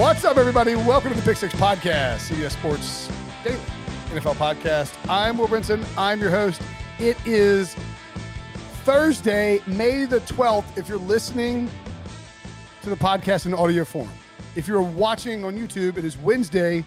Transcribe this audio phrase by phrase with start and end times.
[0.00, 0.76] What's up, everybody?
[0.76, 3.10] Welcome to the Pick Six Podcast, CBS Sports
[3.44, 3.58] Daily
[4.06, 4.96] NFL Podcast.
[5.10, 5.84] I'm Will Brinson.
[5.94, 6.62] I'm your host.
[6.98, 7.76] It is
[8.84, 10.78] Thursday, May the 12th.
[10.78, 11.70] If you're listening
[12.80, 14.08] to the podcast in audio form,
[14.56, 16.82] if you're watching on YouTube, it is Wednesday,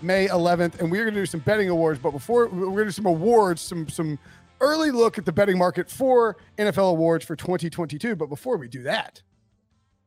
[0.00, 1.98] May 11th, and we're going to do some betting awards.
[1.98, 4.20] But before we're going to do some awards, some some
[4.60, 8.14] early look at the betting market for NFL awards for 2022.
[8.14, 9.20] But before we do that,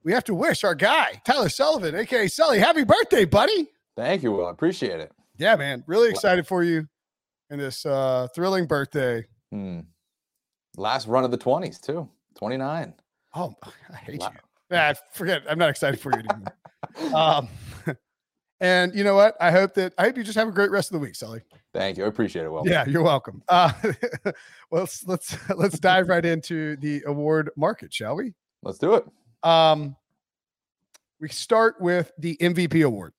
[0.03, 3.67] we have to wish our guy, Tyler Sullivan, aka Sully, happy birthday, buddy.
[3.95, 4.47] Thank you, Will.
[4.47, 5.11] I appreciate it.
[5.37, 5.83] Yeah, man.
[5.87, 6.87] Really excited for you
[7.49, 9.25] in this uh thrilling birthday.
[9.51, 9.81] Hmm.
[10.77, 12.07] Last run of the 20s, too.
[12.37, 12.93] 29.
[13.35, 13.53] Oh,
[13.91, 14.31] I hate wow.
[14.33, 14.39] you.
[14.71, 15.43] Yeah, forget.
[15.49, 17.15] I'm not excited for you anymore.
[17.15, 17.47] um,
[18.59, 19.35] and you know what?
[19.41, 21.41] I hope that I hope you just have a great rest of the week, Sully.
[21.73, 22.05] Thank you.
[22.05, 22.49] I appreciate it.
[22.49, 23.43] Well, yeah, you're welcome.
[23.49, 23.71] Uh,
[24.71, 28.33] well, let's let's let's dive right into the award market, shall we?
[28.61, 29.05] Let's do it.
[29.43, 29.95] Um,
[31.19, 33.13] we start with the MVP award,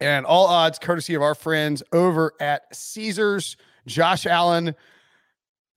[0.00, 3.56] and all odds courtesy of our friends over at Caesars.
[3.86, 4.74] Josh Allen.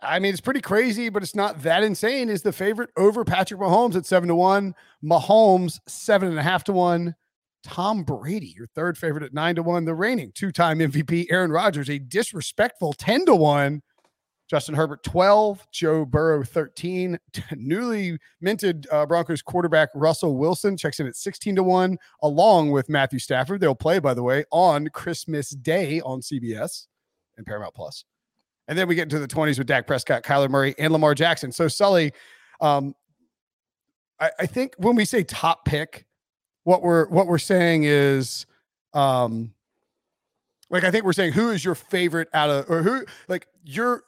[0.01, 2.29] I mean, it's pretty crazy, but it's not that insane.
[2.29, 4.75] Is the favorite over Patrick Mahomes at seven to one?
[5.03, 7.15] Mahomes seven and a half to one.
[7.63, 9.85] Tom Brady, your third favorite at nine to one.
[9.85, 13.81] The reigning two-time MVP Aaron Rodgers, a disrespectful ten to one.
[14.53, 17.17] Justin Herbert 12, Joe Burrow 13,
[17.55, 22.87] newly minted uh, Broncos quarterback Russell Wilson checks in at 16 to 1, along with
[22.87, 23.61] Matthew Stafford.
[23.61, 26.85] They'll play, by the way, on Christmas Day on CBS
[27.35, 28.05] and Paramount Plus.
[28.67, 31.51] And then we get into the 20s with Dak Prescott, Kyler Murray, and Lamar Jackson.
[31.51, 32.11] So, Sully,
[32.61, 32.93] um,
[34.19, 36.05] I, I think when we say top pick,
[36.63, 38.45] what we're what we're saying is
[38.93, 39.51] um
[40.73, 44.03] like I think we're saying who is your favorite out of or who like your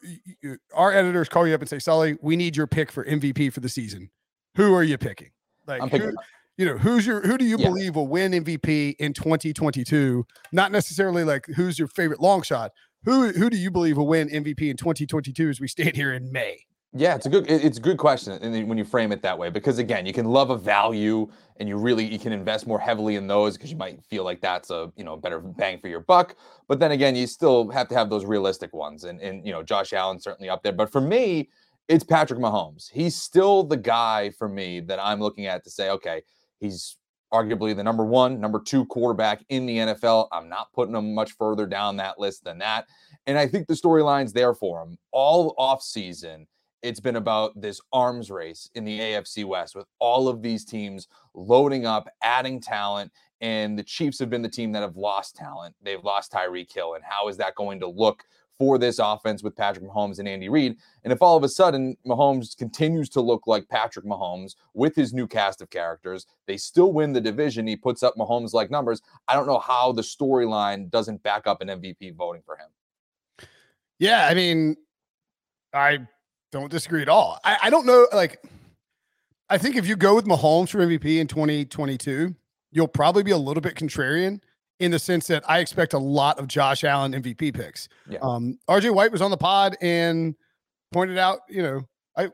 [0.73, 3.59] our editors call you up and say, Sully, we need your pick for MVP for
[3.59, 4.09] the season.
[4.55, 5.29] Who are you picking?
[5.67, 6.15] Like I'm picking who,
[6.57, 7.67] you know, who's your who do you yeah.
[7.67, 10.25] believe will win MVP in 2022?
[10.51, 12.71] Not necessarily like who's your favorite long shot.
[13.03, 16.31] Who who do you believe will win MVP in 2022 as we stand here in
[16.31, 16.65] May?
[16.97, 19.49] Yeah, it's a good it's a good question, and when you frame it that way,
[19.49, 23.17] because again, you can love a value, and you really you can invest more heavily
[23.17, 25.99] in those because you might feel like that's a you know better bang for your
[25.99, 26.37] buck.
[26.69, 29.61] But then again, you still have to have those realistic ones, and and you know
[29.61, 30.71] Josh Allen certainly up there.
[30.71, 31.49] But for me,
[31.89, 32.89] it's Patrick Mahomes.
[32.89, 36.21] He's still the guy for me that I'm looking at to say, okay,
[36.61, 36.95] he's
[37.33, 40.29] arguably the number one, number two quarterback in the NFL.
[40.31, 42.85] I'm not putting him much further down that list than that.
[43.27, 46.47] And I think the storyline's there for him all off season
[46.85, 51.07] it's been about this arms race in the AFC West with all of these teams
[51.33, 55.75] loading up, adding talent, and the Chiefs have been the team that have lost talent.
[55.81, 58.23] They've lost Tyreek Hill, and how is that going to look
[58.59, 60.77] for this offense with Patrick Mahomes and Andy Reid?
[61.03, 65.11] And if all of a sudden Mahomes continues to look like Patrick Mahomes with his
[65.11, 67.65] new cast of characters, they still win the division.
[67.65, 69.01] He puts up Mahomes like numbers.
[69.27, 73.47] I don't know how the storyline doesn't back up an MVP voting for him.
[73.97, 74.75] Yeah, I mean,
[75.73, 76.07] I
[76.55, 77.39] don't disagree at all.
[77.43, 78.07] I, I don't know.
[78.13, 78.41] Like,
[79.49, 82.33] I think if you go with Mahomes for MVP in 2022,
[82.71, 84.39] you'll probably be a little bit contrarian
[84.79, 87.87] in the sense that I expect a lot of Josh Allen MVP picks.
[88.09, 88.19] Yeah.
[88.21, 90.35] Um, RJ White was on the pod and
[90.91, 91.81] pointed out, you know,
[92.17, 92.29] I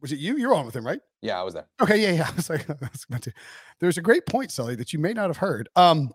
[0.00, 0.36] was it you?
[0.36, 1.00] You're on with him, right?
[1.20, 1.66] Yeah, I was there.
[1.80, 2.28] Okay, yeah, yeah.
[2.32, 3.32] I was like, I was to,
[3.80, 5.68] there's a great point, Sully, that you may not have heard.
[5.74, 6.12] Um,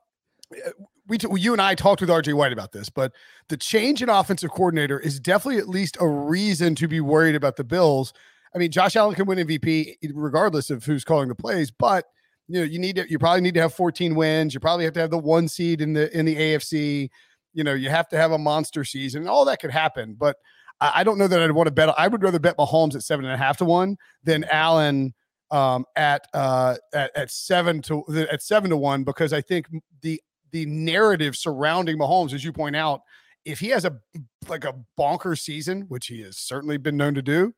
[1.07, 3.11] we you and I talked with RJ White about this, but
[3.49, 7.57] the change in offensive coordinator is definitely at least a reason to be worried about
[7.57, 8.13] the Bills.
[8.55, 12.05] I mean, Josh Allen can win MVP regardless of who's calling the plays, but
[12.47, 14.53] you know, you need to you probably need to have 14 wins.
[14.53, 17.09] You probably have to have the one seed in the in the AFC.
[17.53, 19.27] You know, you have to have a monster season.
[19.27, 20.37] All that could happen, but
[20.79, 21.93] I, I don't know that I'd want to bet.
[21.97, 25.13] I would rather bet Mahomes at seven and a half to one than Allen
[25.51, 29.67] um, at uh, at at seven to at seven to one because I think
[30.01, 30.21] the
[30.53, 33.01] the narrative surrounding Mahomes, as you point out,
[33.43, 33.99] if he has a
[34.47, 37.53] like a bonker season, which he has certainly been known to do,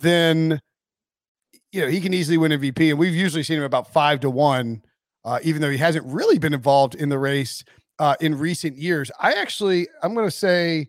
[0.00, 0.60] then
[1.72, 2.90] you know he can easily win MVP.
[2.90, 4.82] And we've usually seen him about five to one,
[5.24, 7.64] uh, even though he hasn't really been involved in the race
[7.98, 9.10] uh, in recent years.
[9.18, 10.88] I actually, I'm going to say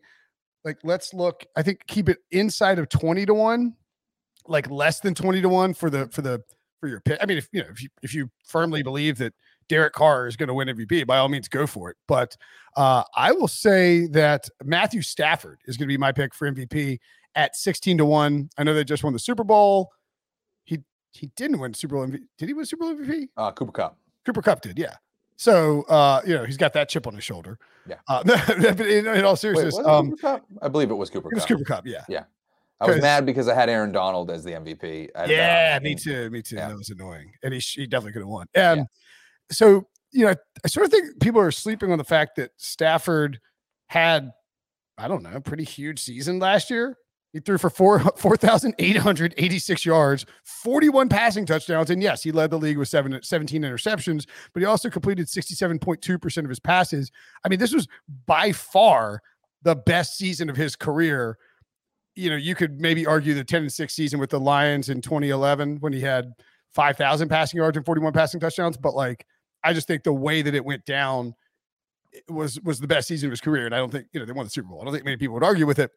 [0.65, 1.45] like let's look.
[1.55, 3.75] I think keep it inside of twenty to one,
[4.47, 6.43] like less than twenty to one for the for the
[6.81, 7.19] for your pick.
[7.21, 9.33] I mean, if you know if you if you firmly believe that
[9.69, 11.97] Derek Carr is going to win MVP, by all means, go for it.
[12.07, 12.35] But
[12.75, 16.99] uh, I will say that Matthew Stafford is going to be my pick for MVP
[17.35, 18.49] at 16 to 1.
[18.57, 19.91] I know they just won the Super Bowl.
[20.63, 20.79] He
[21.11, 22.19] he didn't win Super Bowl MVP.
[22.37, 23.29] Did he win Super Bowl MVP?
[23.35, 23.97] Uh, Cooper Kupp.
[24.25, 24.95] Cooper Kupp did, yeah.
[25.37, 27.57] So uh, you know, he's got that chip on his shoulder.
[27.87, 27.95] Yeah.
[28.07, 28.23] Uh,
[28.79, 30.13] in, in, all seriousness, Wait, um,
[30.61, 31.45] I believe it was Cooper it was.
[31.45, 32.03] Cooper Kupp, yeah.
[32.09, 32.23] Yeah.
[32.79, 35.09] I was mad because I had Aaron Donald as the MVP.
[35.27, 36.29] Yeah, me too.
[36.29, 36.57] Me too.
[36.57, 36.67] Yeah.
[36.69, 37.31] That was annoying.
[37.41, 38.47] And he, he definitely could have won.
[38.55, 38.83] Um, Yeah.
[39.51, 43.39] So, you know, I sort of think people are sleeping on the fact that Stafford
[43.87, 44.31] had,
[44.97, 46.97] I don't know, a pretty huge season last year.
[47.33, 51.89] He threw for four 4,886 yards, 41 passing touchdowns.
[51.89, 56.37] And yes, he led the league with seven, 17 interceptions, but he also completed 67.2%
[56.43, 57.11] of his passes.
[57.43, 57.87] I mean, this was
[58.25, 59.21] by far
[59.63, 61.37] the best season of his career.
[62.15, 65.01] You know, you could maybe argue the 10 and 6 season with the Lions in
[65.01, 66.31] 2011 when he had
[66.73, 68.77] 5,000 passing yards and 41 passing touchdowns.
[68.77, 69.25] But like,
[69.63, 71.35] I just think the way that it went down
[72.29, 73.65] was was the best season of his career.
[73.65, 74.81] And I don't think, you know, they won the Super Bowl.
[74.81, 75.91] I don't think many people would argue with it.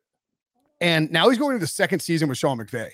[0.81, 2.91] And now he's going into the second season with Sean McVay.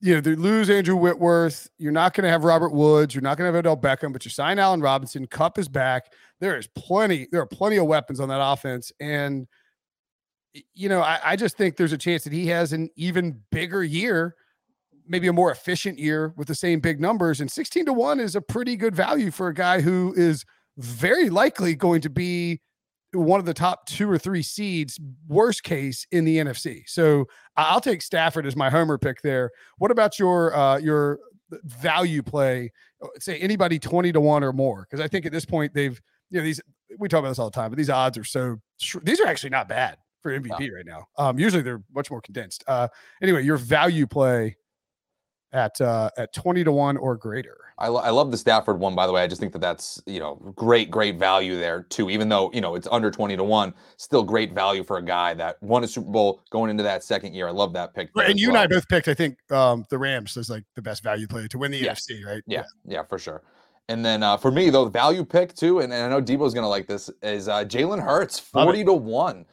[0.00, 1.68] You know, they lose Andrew Whitworth.
[1.78, 3.14] You're not going to have Robert Woods.
[3.14, 5.26] You're not going to have Odell Beckham, but you sign Allen Robinson.
[5.26, 6.12] Kupp is back.
[6.38, 8.92] There is plenty, there are plenty of weapons on that offense.
[9.00, 9.48] And,
[10.74, 13.82] you know, I, I just think there's a chance that he has an even bigger
[13.82, 14.36] year,
[15.08, 17.40] maybe a more efficient year with the same big numbers.
[17.40, 20.44] And 16 to 1 is a pretty good value for a guy who is
[20.76, 22.60] very likely going to be
[23.12, 26.82] one of the top two or three seeds, worst case in the NFC.
[26.86, 27.26] So
[27.56, 29.50] I'll take Stafford as my homer pick there.
[29.78, 31.18] What about your uh, your
[31.64, 32.70] value play?
[33.18, 35.98] Say anybody twenty to one or more, because I think at this point they've
[36.30, 36.60] you know these
[36.98, 38.60] we talk about this all the time, but these odds are so
[39.02, 41.06] these are actually not bad for MVP right now.
[41.16, 42.64] Um, usually they're much more condensed.
[42.66, 42.88] Uh,
[43.22, 44.56] anyway, your value play
[45.52, 47.56] at uh, at twenty to one or greater.
[47.78, 49.22] I, lo- I love the Stafford one, by the way.
[49.22, 52.10] I just think that that's, you know, great, great value there, too.
[52.10, 55.32] Even though, you know, it's under 20 to 1, still great value for a guy
[55.34, 57.46] that won a Super Bowl going into that second year.
[57.46, 58.12] I love that pick.
[58.14, 60.82] there And you and I both picked, I think, um, the Rams as like the
[60.82, 61.82] best value play to win the.
[61.82, 62.42] NFC, right?
[62.46, 63.42] Yeah, yeah, for sure.
[63.88, 66.54] And then uh, for me, though, the value pick too, and, and I know Debo's
[66.54, 69.46] going to like this, is uh, Jalen Hurts, 40 to 1.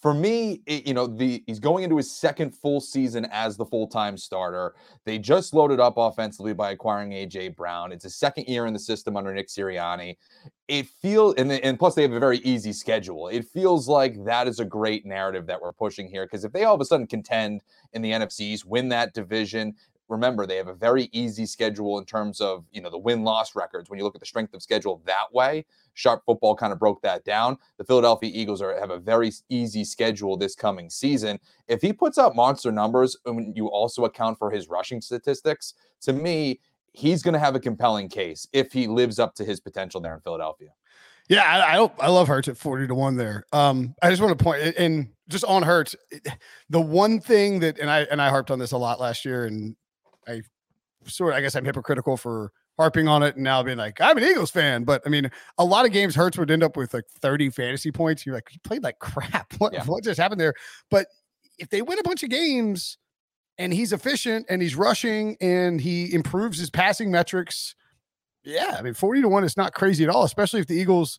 [0.00, 3.66] For me, it, you know, the he's going into his second full season as the
[3.66, 4.74] full-time starter.
[5.04, 7.92] They just loaded up offensively by acquiring AJ Brown.
[7.92, 10.16] It's his second year in the system under Nick Sirianni.
[10.68, 13.28] It feels and, and plus they have a very easy schedule.
[13.28, 16.64] It feels like that is a great narrative that we're pushing here because if they
[16.64, 17.60] all of a sudden contend
[17.92, 19.74] in the NFCs, win that division,
[20.10, 23.54] remember they have a very easy schedule in terms of you know the win loss
[23.54, 25.64] records when you look at the strength of schedule that way
[25.94, 29.84] sharp football kind of broke that down the philadelphia eagles are have a very easy
[29.84, 34.50] schedule this coming season if he puts up monster numbers and you also account for
[34.50, 36.60] his rushing statistics to me
[36.92, 40.14] he's going to have a compelling case if he lives up to his potential there
[40.14, 40.70] in philadelphia
[41.28, 41.90] Yeah, I, I.
[42.00, 43.44] I love Hurts at forty to one there.
[43.52, 45.94] Um, I just want to point and just on Hurts,
[46.68, 49.44] the one thing that and I and I harped on this a lot last year,
[49.44, 49.76] and
[50.28, 50.42] I
[51.06, 54.16] sort of I guess I'm hypocritical for harping on it and now being like I'm
[54.18, 56.94] an Eagles fan, but I mean a lot of games Hurts would end up with
[56.94, 58.24] like 30 fantasy points.
[58.24, 59.52] You're like you played like crap.
[59.58, 59.84] What Yeah.
[59.84, 60.54] what just happened there?
[60.90, 61.06] But
[61.58, 62.96] if they win a bunch of games
[63.58, 67.74] and he's efficient and he's rushing and he improves his passing metrics,
[68.44, 71.18] yeah, I mean 40 to 1 is not crazy at all, especially if the Eagles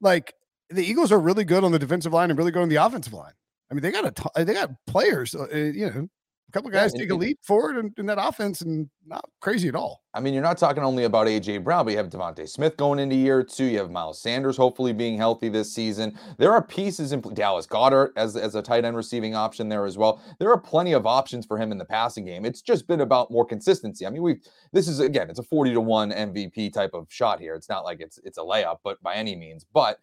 [0.00, 0.34] like
[0.70, 3.12] the Eagles are really good on the defensive line and really good on the offensive
[3.12, 3.32] line.
[3.70, 6.08] I mean, they got a t- they got players, uh, you know,
[6.48, 8.88] a couple of Yeah, guys and- take a leap forward in, in that offense and
[9.06, 10.02] not crazy at all.
[10.14, 12.98] I mean, you're not talking only about AJ Brown, but you have DeVonta Smith going
[12.98, 13.64] into year two.
[13.66, 16.18] You have Miles Sanders hopefully being healthy this season.
[16.38, 19.98] There are pieces in Dallas Goedert as, as a tight end receiving option there as
[19.98, 20.22] well.
[20.38, 22.44] There are plenty of options for him in the passing game.
[22.44, 24.06] It's just been about more consistency.
[24.06, 24.36] I mean, we
[24.72, 27.54] this is again, it's a 40 to 1 MVP type of shot here.
[27.54, 29.64] It's not like it's it's a layup, but by any means.
[29.72, 29.98] But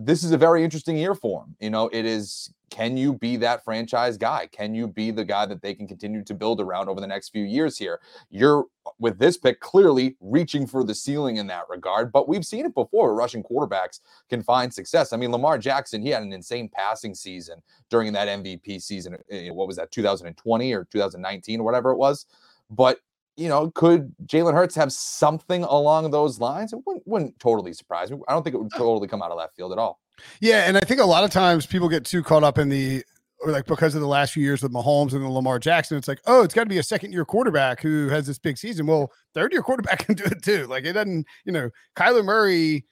[0.00, 1.56] this is a very interesting year for him.
[1.58, 4.46] You know, it is can you be that franchise guy?
[4.52, 7.30] Can you be the guy that they can continue to build around over the next
[7.30, 7.98] few years here?
[8.30, 8.66] You're
[9.00, 12.74] with this pick clearly reaching for the ceiling in that regard, but we've seen it
[12.74, 13.12] before.
[13.14, 15.12] Russian quarterbacks can find success.
[15.12, 19.14] I mean, Lamar Jackson, he had an insane passing season during that MVP season.
[19.14, 22.26] uh, What was that, 2020 or 2019 or whatever it was?
[22.70, 23.00] But
[23.38, 26.72] you know, could Jalen Hurts have something along those lines?
[26.72, 28.18] It wouldn't, wouldn't totally surprise me.
[28.26, 30.00] I don't think it would totally come out of left field at all.
[30.40, 33.04] Yeah, and I think a lot of times people get too caught up in the
[33.40, 36.08] or like because of the last few years with Mahomes and the Lamar Jackson, it's
[36.08, 38.86] like, oh, it's got to be a second year quarterback who has this big season.
[38.86, 40.66] Well, third year quarterback can do it too.
[40.66, 42.84] Like it doesn't, you know, Kyler Murray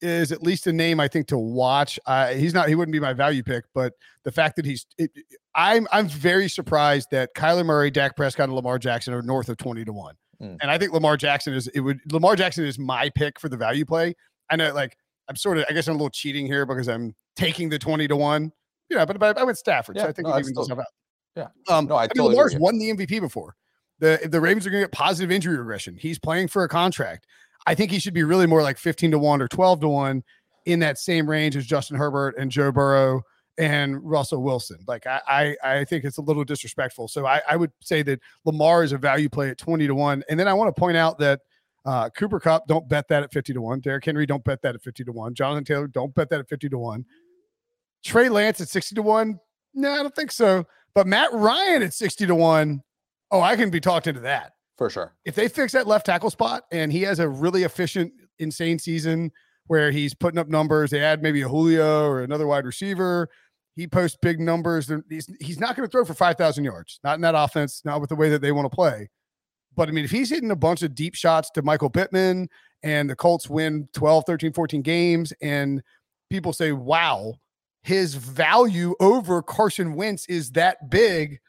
[0.00, 1.98] is at least a name I think to watch.
[2.06, 5.10] Uh, he's not he wouldn't be my value pick, but the fact that he's it,
[5.54, 9.56] I'm I'm very surprised that Kyler Murray, Dak Prescott, and Lamar Jackson are north of
[9.56, 10.14] 20 to 1.
[10.42, 10.58] Mm.
[10.60, 13.56] And I think Lamar Jackson is it would Lamar Jackson is my pick for the
[13.56, 14.14] value play.
[14.50, 14.96] I know like
[15.28, 18.08] I'm sort of I guess I'm a little cheating here because I'm taking the 20
[18.08, 18.52] to 1.
[18.90, 20.78] Yeah, but, but I went Stafford, yeah, so I think no, it evens out.
[21.36, 21.48] Yeah.
[21.68, 23.54] Um, no, I, I totally Lamar's won the MVP before.
[24.00, 25.96] The the Ravens are going to get positive injury regression.
[25.96, 27.26] He's playing for a contract.
[27.68, 30.24] I think he should be really more like 15 to 1 or 12 to 1
[30.64, 33.20] in that same range as Justin Herbert and Joe Burrow
[33.58, 34.78] and Russell Wilson.
[34.86, 37.08] Like I I, I think it's a little disrespectful.
[37.08, 40.24] So I, I would say that Lamar is a value play at 20 to 1.
[40.30, 41.40] And then I want to point out that
[41.84, 43.80] uh, Cooper Kupp don't bet that at 50 to 1.
[43.80, 45.34] Derrick Henry, don't bet that at 50 to 1.
[45.34, 47.04] Jonathan Taylor, don't bet that at 50 to 1.
[48.02, 49.38] Trey Lance at 60 to 1.
[49.74, 50.64] No, I don't think so.
[50.94, 52.82] But Matt Ryan at 60 to 1.
[53.30, 54.52] Oh, I can be talked into that.
[54.78, 55.12] For sure.
[55.24, 59.32] If they fix that left tackle spot and he has a really efficient, insane season
[59.66, 63.28] where he's putting up numbers, they add maybe a Julio or another wide receiver.
[63.74, 64.90] He posts big numbers.
[65.10, 68.08] He's, he's not going to throw for 5,000 yards, not in that offense, not with
[68.08, 69.08] the way that they want to play.
[69.76, 72.48] But I mean, if he's hitting a bunch of deep shots to Michael Pittman
[72.82, 75.82] and the Colts win 12, 13, 14 games, and
[76.30, 77.34] people say, wow,
[77.82, 81.40] his value over Carson Wentz is that big.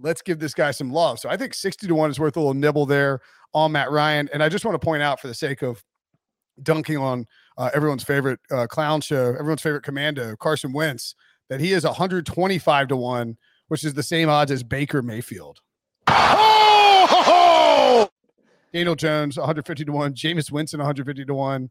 [0.00, 1.18] Let's give this guy some love.
[1.18, 3.20] So I think 60 to 1 is worth a little nibble there
[3.52, 4.28] on Matt Ryan.
[4.32, 5.82] And I just want to point out, for the sake of
[6.62, 7.26] dunking on
[7.58, 11.14] uh, everyone's favorite uh, clown show, everyone's favorite commando, Carson Wentz,
[11.48, 13.36] that he is 125 to 1,
[13.68, 15.58] which is the same odds as Baker Mayfield.
[16.08, 18.08] Oh!
[18.72, 20.14] Daniel Jones, 150 to 1.
[20.14, 21.70] Jameis Winston, 150 to 1.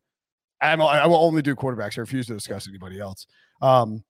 [0.62, 1.98] I'm, I will only do quarterbacks.
[1.98, 3.26] I refuse to discuss anybody else.
[3.62, 4.04] Um,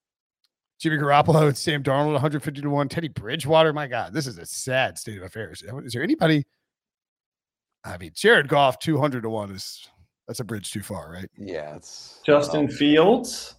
[0.79, 2.89] Jimmy Garoppolo and Sam Darnold, 150 to 1.
[2.89, 5.62] Teddy Bridgewater, my God, this is a sad state of affairs.
[5.83, 6.45] Is there anybody?
[7.83, 9.88] I mean, Jared Goff, 200 to 1 is
[10.27, 11.29] that's a bridge too far, right?
[11.38, 13.55] Yeah, it's Justin Fields.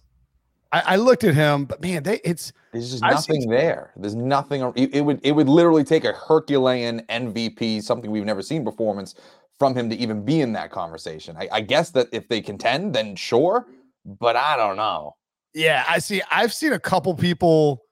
[0.71, 3.91] I, I, looked at him, but man, they it's there's just nothing there.
[3.97, 4.61] There's nothing.
[4.75, 9.15] It, it would it would literally take a Herculean MVP, something we've never seen performance
[9.59, 11.35] from him to even be in that conversation.
[11.37, 13.67] I, I guess that if they contend, then sure,
[14.05, 15.15] but I don't know.
[15.53, 16.21] Yeah, I see.
[16.31, 17.83] I've seen a couple people.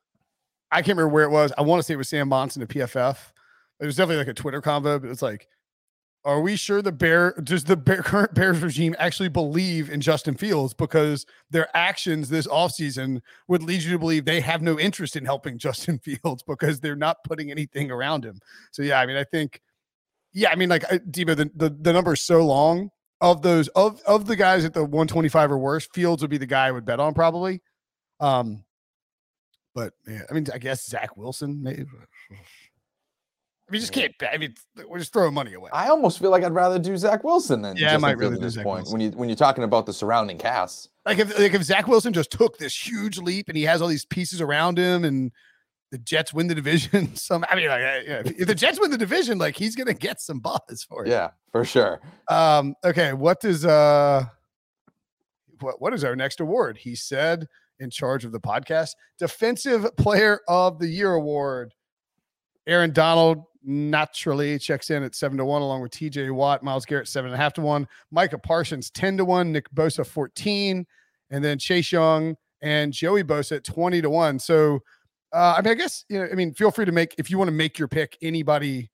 [0.72, 1.51] I can't remember where it was.
[1.58, 3.18] I want to say it was Sam Monson at PFF.
[3.80, 5.48] It was definitely like a Twitter convo, but it's like,
[6.25, 10.36] are we sure the Bear does the Bear, current Bears regime actually believe in Justin
[10.36, 15.16] Fields because their actions this offseason would lead you to believe they have no interest
[15.16, 18.39] in helping Justin Fields because they're not putting anything around him.
[18.72, 19.62] So yeah, I mean, I think,
[20.34, 24.02] yeah, I mean, like Debo, the, the the number is so long of those of
[24.06, 26.86] of the guys at the 125 or worse, Fields would be the guy I would
[26.86, 27.62] bet on probably.
[28.20, 28.64] Um,
[29.76, 31.86] but yeah, I mean, I guess Zach Wilson maybe.
[32.32, 34.16] I mean, just can't.
[34.34, 34.56] I mean,
[34.88, 35.70] we're just throwing money away.
[35.72, 38.50] I almost feel like I'd rather do Zach Wilson than yeah, I might really do
[38.50, 38.94] Zach point Wilson.
[38.94, 40.90] when you when you're talking about the surrounding cast.
[41.06, 43.88] Like if like if Zach Wilson just took this huge leap and he has all
[43.88, 45.32] these pieces around him and
[45.91, 47.15] the Jets win the division.
[47.15, 50.22] Some, I mean, like, yeah, if the Jets win the division, like he's gonna get
[50.22, 51.10] some buzz for it.
[51.10, 52.00] Yeah, for sure.
[52.29, 54.25] Um, okay, what does uh,
[55.62, 56.77] what what is our next award?
[56.77, 57.48] He said
[57.79, 61.74] in charge of the podcast, Defensive Player of the Year award.
[62.67, 67.08] Aaron Donald naturally checks in at seven to one, along with TJ Watt, Myles Garrett
[67.08, 70.86] seven and a half to one, Micah Parsons ten to one, Nick Bosa fourteen,
[71.31, 74.38] and then Chase Young and Joey Bosa at twenty to one.
[74.38, 74.81] So
[75.33, 76.27] uh, I mean, I guess you know.
[76.31, 78.17] I mean, feel free to make if you want to make your pick.
[78.21, 78.89] Anybody,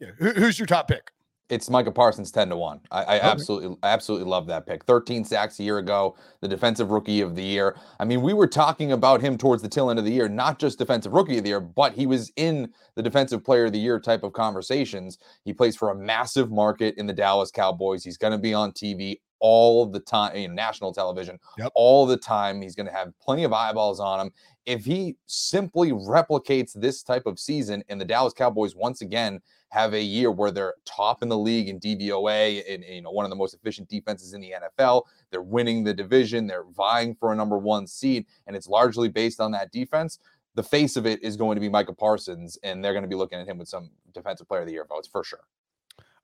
[0.00, 1.10] you know, who, who's your top pick?
[1.50, 2.80] It's Micah Parsons, ten to one.
[2.90, 3.26] I, I okay.
[3.26, 4.84] absolutely, absolutely love that pick.
[4.84, 7.76] Thirteen sacks a year ago, the defensive rookie of the year.
[8.00, 10.58] I mean, we were talking about him towards the tail end of the year, not
[10.58, 13.78] just defensive rookie of the year, but he was in the defensive player of the
[13.78, 15.18] year type of conversations.
[15.44, 18.04] He plays for a massive market in the Dallas Cowboys.
[18.04, 21.70] He's going to be on TV all the time, you know, national television, yep.
[21.74, 22.62] all the time.
[22.62, 24.32] He's going to have plenty of eyeballs on him
[24.64, 29.92] if he simply replicates this type of season and the Dallas Cowboys once again have
[29.92, 33.30] a year where they're top in the league in DVOA and, you know one of
[33.30, 37.36] the most efficient defenses in the NFL, they're winning the division, they're vying for a
[37.36, 40.18] number 1 seed and it's largely based on that defense.
[40.54, 43.16] The face of it is going to be Micah Parsons, and they're going to be
[43.16, 45.40] looking at him with some defensive player of the year votes for sure.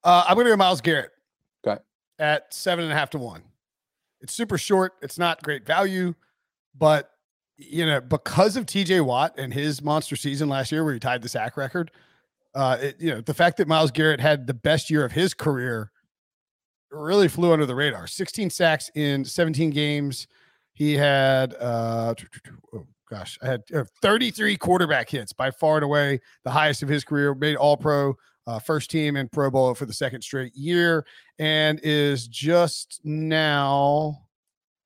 [0.05, 1.11] Uh, I'm going to go Myles Garrett.
[2.21, 3.43] At seven and a half to one.
[4.21, 4.93] It's super short.
[5.03, 6.15] It's not great value,
[6.77, 7.11] but
[7.57, 11.23] you know, because of TJ Watt and his monster season last year where he tied
[11.23, 11.91] the sack record,
[12.55, 15.35] uh, it, you know, the fact that Myles Garrett had the best year of his
[15.35, 15.91] career
[16.91, 18.07] really flew under the radar.
[18.07, 20.27] 16 sacks in 17 games.
[20.73, 22.15] He had, uh,
[22.75, 26.89] oh gosh, I had uh, 33 quarterback hits by far and away the highest of
[26.89, 27.35] his career.
[27.35, 28.17] Made All Pro,
[28.47, 31.05] uh, first team in Pro Bowl for the second straight year,
[31.39, 34.19] and is just now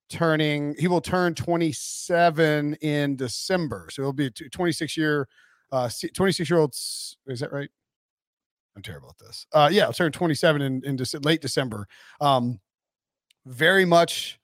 [0.09, 0.75] turning.
[0.79, 5.29] He will turn 27 in December, so he'll be a 26 year,
[5.73, 6.75] uh, 26 year old.
[6.75, 7.71] Is that right?
[8.77, 9.47] I'm terrible at this.
[9.53, 11.87] Uh, yeah, I'll turn 27 in, in late December.
[12.21, 12.61] Um,
[13.47, 14.39] very much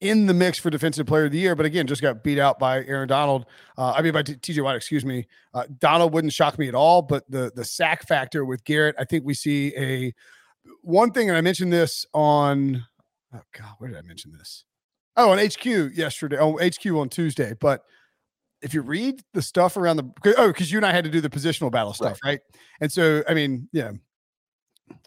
[0.00, 2.58] in the mix for defensive player of the year, but again, just got beat out
[2.58, 3.46] by Aaron Donald.
[3.76, 5.26] Uh, I mean, by TJ Watt, excuse me.
[5.52, 9.04] Uh, Donald wouldn't shock me at all, but the the sack factor with Garrett, I
[9.04, 10.14] think we see a
[10.82, 12.84] one thing, and I mentioned this on.
[13.34, 14.64] Oh God, where did I mention this?
[15.16, 15.64] Oh, on HQ
[15.94, 16.38] yesterday.
[16.38, 17.54] Oh, HQ on Tuesday.
[17.60, 17.82] But
[18.62, 21.20] if you read the stuff around the oh, because you and I had to do
[21.20, 22.40] the positional battle stuff, right?
[22.80, 23.92] And so, I mean, yeah,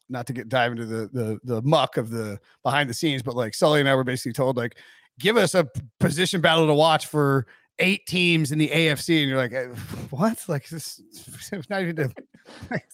[0.09, 3.35] not to get dive into the the the muck of the behind the scenes, but
[3.35, 4.77] like Sully and I were basically told, like,
[5.19, 5.67] give us a
[5.99, 7.45] position battle to watch for
[7.79, 9.65] eight teams in the AFC, and you're like, eh,
[10.09, 10.43] what?
[10.47, 11.01] Like this?
[11.51, 12.13] It's not even the
[12.71, 12.85] like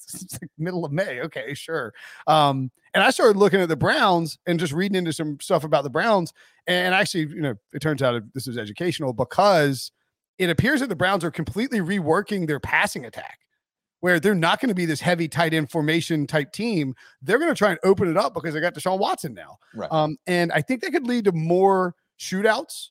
[0.57, 1.21] middle of May.
[1.21, 1.93] Okay, sure.
[2.27, 5.83] Um, and I started looking at the Browns and just reading into some stuff about
[5.83, 6.33] the Browns,
[6.67, 9.91] and actually, you know, it turns out this is educational because
[10.37, 13.39] it appears that the Browns are completely reworking their passing attack
[14.01, 16.96] where they're not going to be this heavy tight end formation type team.
[17.22, 19.58] They're going to try and open it up because they got Deshaun Watson now.
[19.74, 19.91] Right.
[19.91, 22.89] Um, and I think that could lead to more shootouts,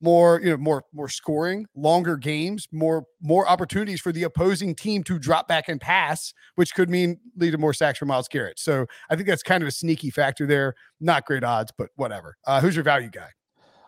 [0.00, 5.02] more, you know, more, more scoring, longer games, more, more opportunities for the opposing team
[5.04, 8.58] to drop back and pass, which could mean lead to more sacks for Myles Garrett.
[8.58, 10.74] So I think that's kind of a sneaky factor there.
[11.00, 12.36] Not great odds, but whatever.
[12.46, 13.28] Uh, who's your value guy?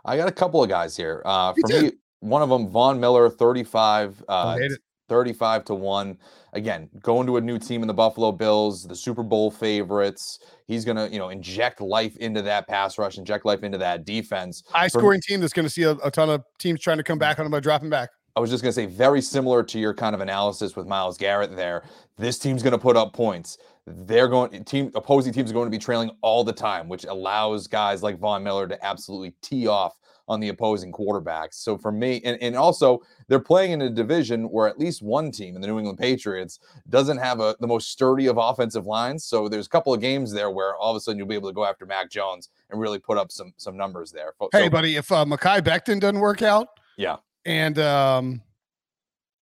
[0.04, 1.20] I got a couple of guys here.
[1.24, 4.68] Uh, for me, one of them, Von Miller, 35, Don't uh.
[5.08, 6.18] 35 to 1.
[6.52, 10.40] Again, going to a new team in the Buffalo Bills, the Super Bowl favorites.
[10.66, 14.04] He's going to, you know, inject life into that pass rush, inject life into that
[14.04, 14.62] defense.
[14.68, 17.02] High For- scoring team that's going to see a, a ton of teams trying to
[17.02, 17.20] come mm.
[17.20, 18.10] back on him by dropping back.
[18.36, 21.16] I was just going to say, very similar to your kind of analysis with Myles
[21.16, 21.84] Garrett there.
[22.18, 23.56] This team's going to put up points.
[23.86, 27.66] They're going team opposing teams are going to be trailing all the time, which allows
[27.66, 29.96] guys like Von Miller to absolutely tee off
[30.28, 31.54] on the opposing quarterbacks.
[31.54, 35.30] So for me, and, and also they're playing in a division where at least one
[35.30, 39.24] team in the New England Patriots doesn't have a the most sturdy of offensive lines.
[39.24, 41.48] So there's a couple of games there where all of a sudden you'll be able
[41.48, 44.32] to go after Mac Jones and really put up some some numbers there.
[44.40, 47.16] So- Hey, buddy, if uh, Mekhi Becton doesn't work out, Yeah.
[47.44, 48.42] and um,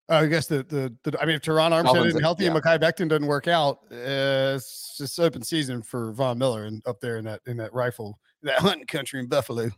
[0.09, 2.61] I guess the the, the I mean, if Terron Armstead isn't healthy and yeah.
[2.61, 7.01] Mekhi Becton doesn't work out, uh, it's just open season for Von Miller and up
[7.01, 9.71] there in that in that rifle that hunting country in Buffalo.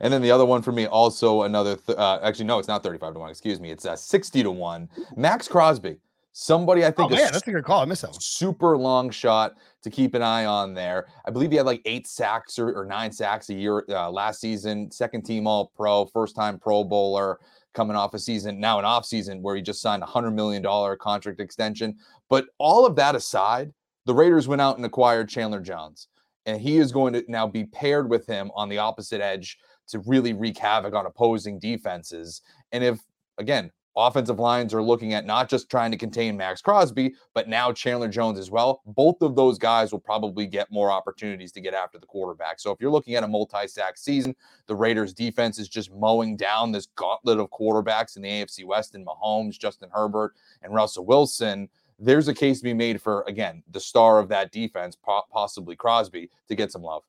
[0.00, 1.76] And then the other one for me, also another.
[1.76, 3.30] Th- uh, actually, no, it's not thirty-five to one.
[3.30, 4.88] Excuse me, it's uh, sixty to one.
[5.16, 5.98] Maxx Crosby,
[6.32, 7.12] somebody I think.
[7.12, 7.80] Oh man, is that's a good call.
[7.80, 8.20] I missed that one.
[8.20, 11.06] super long shot to keep an eye on there.
[11.26, 14.40] I believe he had like eight sacks or, or nine sacks a year uh, last
[14.40, 14.90] season.
[14.90, 17.38] Second team All Pro, first time Pro Bowler,
[17.74, 20.62] coming off a season now an off season where he just signed a hundred million
[20.62, 21.96] dollar contract extension.
[22.28, 23.72] But all of that aside,
[24.04, 26.08] the Raiders went out and acquired Chandler Jones,
[26.46, 30.00] and he is going to now be paired with him on the opposite edge to
[30.00, 32.42] really wreak havoc on opposing defenses.
[32.72, 33.00] And if
[33.38, 37.72] again, offensive lines are looking at not just trying to contain Maxx Crosby, but now
[37.72, 38.80] Chandler Jones as well.
[38.86, 42.60] Both of those guys will probably get more opportunities to get after the quarterback.
[42.60, 46.70] So if you're looking at a multi-sack season, the Raiders defense is just mowing down
[46.70, 51.68] this gauntlet of quarterbacks in the AFC West and Mahomes, Justin Herbert, and Russell Wilson.
[51.98, 54.96] There's a case to be made for again the star of that defense,
[55.32, 57.02] possibly Crosby, to get some love.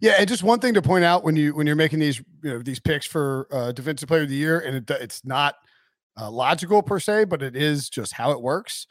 [0.00, 2.50] Yeah, and just one thing to point out when you when you're making these you
[2.50, 5.56] know these picks for uh, defensive player of the year, and it, it's not
[6.18, 8.86] uh, logical per se, but it is just how it works.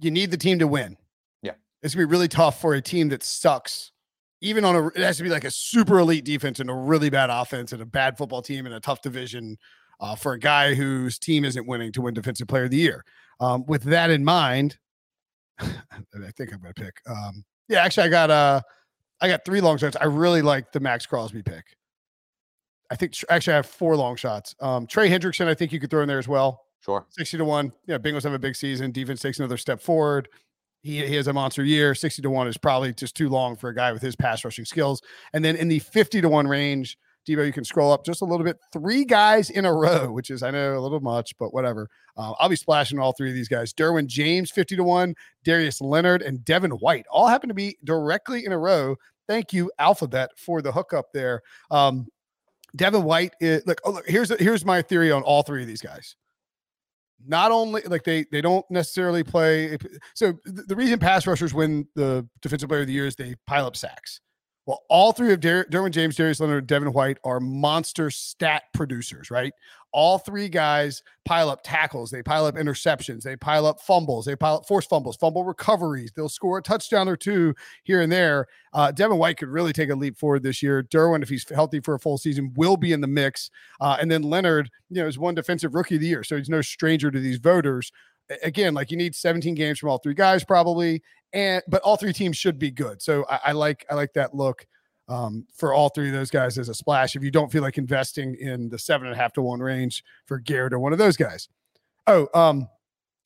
[0.00, 0.96] You need the team to win.
[1.42, 1.52] Yeah.
[1.82, 3.92] it's gonna be really tough for a team that sucks.
[4.40, 7.10] Even on a, it has to be like a super elite defense and a really
[7.10, 9.58] bad offense and a bad football team and a tough division
[10.00, 13.04] uh, for a guy whose team isn't winning to win defensive player of the year.
[13.38, 14.78] Um, with that in mind,
[15.60, 15.68] I
[16.36, 17.00] think I'm gonna pick.
[17.06, 18.60] Um, yeah, actually, I got uh
[19.20, 19.96] I got three long shots.
[20.00, 21.76] I really like the Maxx Crosby pick.
[22.90, 24.54] I think actually I have four long shots.
[24.60, 26.64] Um, Trey Hendrickson, I think you could throw in there as well.
[26.80, 27.06] Sure.
[27.10, 27.72] 60 to 1.
[27.86, 28.90] Yeah, Bengals have a big season.
[28.90, 30.28] Defense takes another step forward.
[30.82, 31.94] He, he has a monster year.
[31.94, 34.64] 60 to 1 is probably just too long for a guy with his pass rushing
[34.64, 35.02] skills.
[35.34, 36.96] And then in the 50 to 1 range,
[37.28, 38.58] Devo, you can scroll up just a little bit.
[38.72, 41.88] Three guys in a row, which is, I know, a little much, but whatever.
[42.16, 43.72] Uh, I'll be splashing all three of these guys.
[43.72, 45.14] Derwin James, 50 to 1.
[45.44, 48.96] Darius Leonard and Devin White all happen to be directly in a row.
[49.28, 51.42] Thank you, Alphabet, for the hookup there.
[51.70, 52.08] Um,
[52.76, 55.82] Devin White, is, look, oh, look, here's here's my theory on all three of these
[55.82, 56.16] guys.
[57.26, 59.76] Not only like they they don't necessarily play.
[60.14, 63.34] So th- the reason pass rushers win the defensive player of the year is they
[63.46, 64.20] pile up sacks.
[64.70, 69.28] Well, all three of Der- Derwin James, Darius Leonard, Devin White are monster stat producers,
[69.28, 69.52] right?
[69.90, 74.36] All three guys pile up tackles, they pile up interceptions, they pile up fumbles, they
[74.36, 76.12] pile up forced fumbles, fumble recoveries.
[76.14, 77.52] They'll score a touchdown or two
[77.82, 78.46] here and there.
[78.72, 80.84] Uh, Devin White could really take a leap forward this year.
[80.84, 83.50] Derwin, if he's healthy for a full season, will be in the mix.
[83.80, 86.48] Uh, and then Leonard, you know, is one defensive rookie of the year, so he's
[86.48, 87.90] no stranger to these voters.
[88.44, 92.12] Again, like you need 17 games from all three guys, probably, and but all three
[92.12, 93.00] teams should be good.
[93.02, 94.66] So I, I like I like that look
[95.08, 97.16] um, for all three of those guys as a splash.
[97.16, 100.04] If you don't feel like investing in the seven and a half to one range
[100.26, 101.48] for Garrett or one of those guys.
[102.06, 102.68] Oh, um,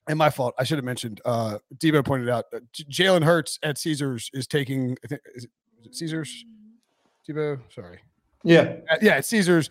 [0.08, 0.54] and my fault.
[0.58, 1.20] I should have mentioned.
[1.24, 4.96] Uh, Debo pointed out uh, J- Jalen Hurts at Caesars is taking.
[5.04, 6.44] I think is it, is it Caesars?
[7.28, 8.00] Debo, sorry.
[8.42, 8.76] Yeah.
[8.90, 9.70] Uh, yeah, at Caesars.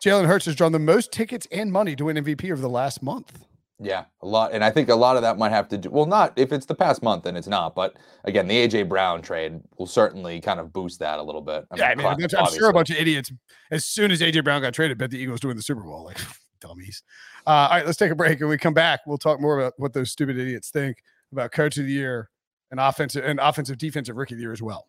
[0.00, 3.02] Jalen Hurts has drawn the most tickets and money to win MVP over the last
[3.02, 3.44] month.
[3.80, 5.88] Yeah, a lot, and I think a lot of that might have to do.
[5.88, 7.76] Well, not if it's the past month, then it's not.
[7.76, 11.64] But again, the AJ Brown trade will certainly kind of boost that a little bit.
[11.70, 13.30] I yeah, mean, I mean, I'm sure a bunch of idiots,
[13.70, 16.04] as soon as AJ Brown got traded, bet the Eagles doing the Super Bowl.
[16.04, 16.18] Like
[16.60, 17.02] dummies.
[17.46, 18.40] Uh, all right, let's take a break.
[18.40, 21.76] and we come back, we'll talk more about what those stupid idiots think about Coach
[21.76, 22.30] of the Year
[22.70, 24.88] and offensive and offensive defensive Rookie of the Year as well.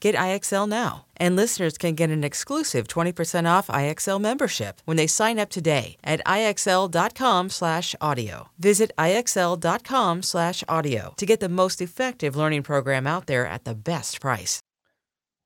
[0.00, 1.06] Get IXL now.
[1.16, 5.96] And listeners can get an exclusive 20% off IXL membership when they sign up today
[6.02, 8.48] at IXL.com/audio.
[8.58, 14.60] Visit IXL.com/audio to get the most effective learning program out there at the best price.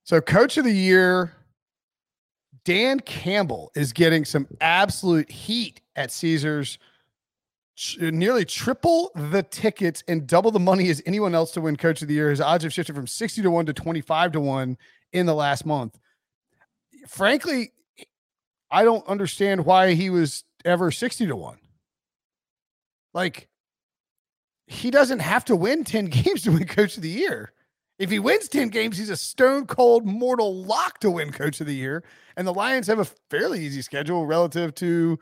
[0.04, 1.34] So, Coach of the Year
[2.64, 6.78] Dan Campbell is getting some absolute heat at Caesars.
[7.98, 12.08] Nearly triple the tickets and double the money as anyone else to win Coach of
[12.08, 12.30] the Year.
[12.30, 14.76] His odds have shifted from 60 to 1 to 25 to 1
[15.12, 15.98] in the last month.
[17.08, 17.72] Frankly,
[18.70, 21.58] I don't understand why he was ever 60 to 1.
[23.12, 23.48] Like,
[24.66, 27.52] he doesn't have to win 10 games to win Coach of the Year.
[27.98, 31.66] If he wins 10 games, he's a stone cold mortal lock to win Coach of
[31.66, 32.02] the Year.
[32.36, 35.18] And the Lions have a fairly easy schedule relative to,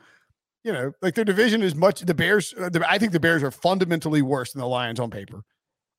[0.63, 3.51] you know, like their division is much, the Bears, uh, I think the Bears are
[3.51, 5.43] fundamentally worse than the Lions on paper.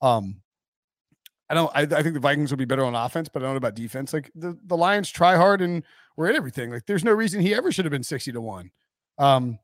[0.01, 0.43] Um,
[1.51, 1.71] I don't.
[1.75, 3.75] I, I, think the Vikings will be better on offense, but I don't know about
[3.75, 4.13] defense.
[4.13, 5.83] Like the, the Lions try hard and
[6.17, 6.71] we're in everything.
[6.71, 8.71] Like there's no reason he ever should have been sixty to one.
[9.19, 9.59] Um,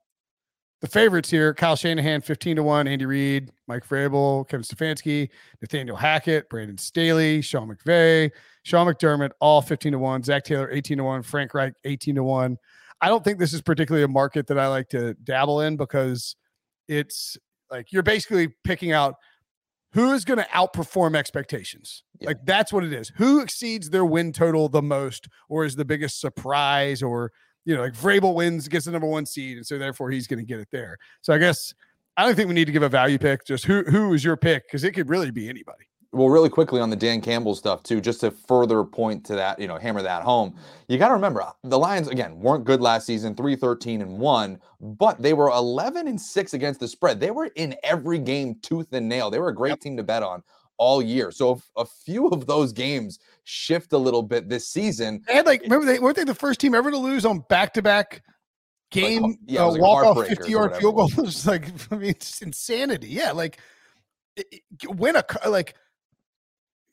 [0.83, 5.31] the favorites here: Kyle Shanahan fifteen to one, Andy Reid, Mike Vrabel, Kevin Stefanski,
[5.63, 8.31] Nathaniel Hackett, Brandon Staley, Sean McVay,
[8.63, 10.23] Sean McDermott, all fifteen to one.
[10.23, 12.59] Zac Taylor eighteen to one, Frank Reich eighteen to one.
[13.01, 16.37] I don't think this is particularly a market that I like to dabble in because
[16.89, 17.39] it's
[17.71, 19.15] like you're basically picking out
[19.93, 22.05] who is going to outperform expectations?
[22.21, 22.29] Yeah.
[22.29, 23.13] Like that's what it is.
[23.17, 27.33] Who exceeds their win total the most, or is the biggest surprise, or
[27.65, 30.39] you know, like Vrabel wins, gets the number one seed, and so therefore he's going
[30.39, 30.97] to get it there.
[31.23, 31.75] So I guess
[32.17, 33.45] I don't think we need to give a value pick.
[33.47, 35.90] Just who who is your pick because it could really be anybody.
[36.13, 39.59] Well, really quickly on the Dan Campbell stuff too, just to further point to that,
[39.61, 40.57] you know, hammer that home.
[40.89, 45.23] You got to remember the Lions again weren't good last season, 3-13 and 1, but
[45.23, 47.21] they were 11 and 6 against the spread.
[47.21, 49.31] They were in every game tooth and nail.
[49.31, 49.81] They were a great yep.
[49.81, 50.43] team to bet on
[50.79, 51.31] all year.
[51.31, 55.23] So if a few of those games shift a little bit this season.
[55.29, 58.23] And like remember they weren't they the first team ever to lose on back-to-back
[58.91, 62.11] game like, yeah, uh, like walk off 50 yard field goal was like I mean
[62.11, 63.09] it's insanity.
[63.09, 63.61] Yeah, like
[64.89, 65.77] win a like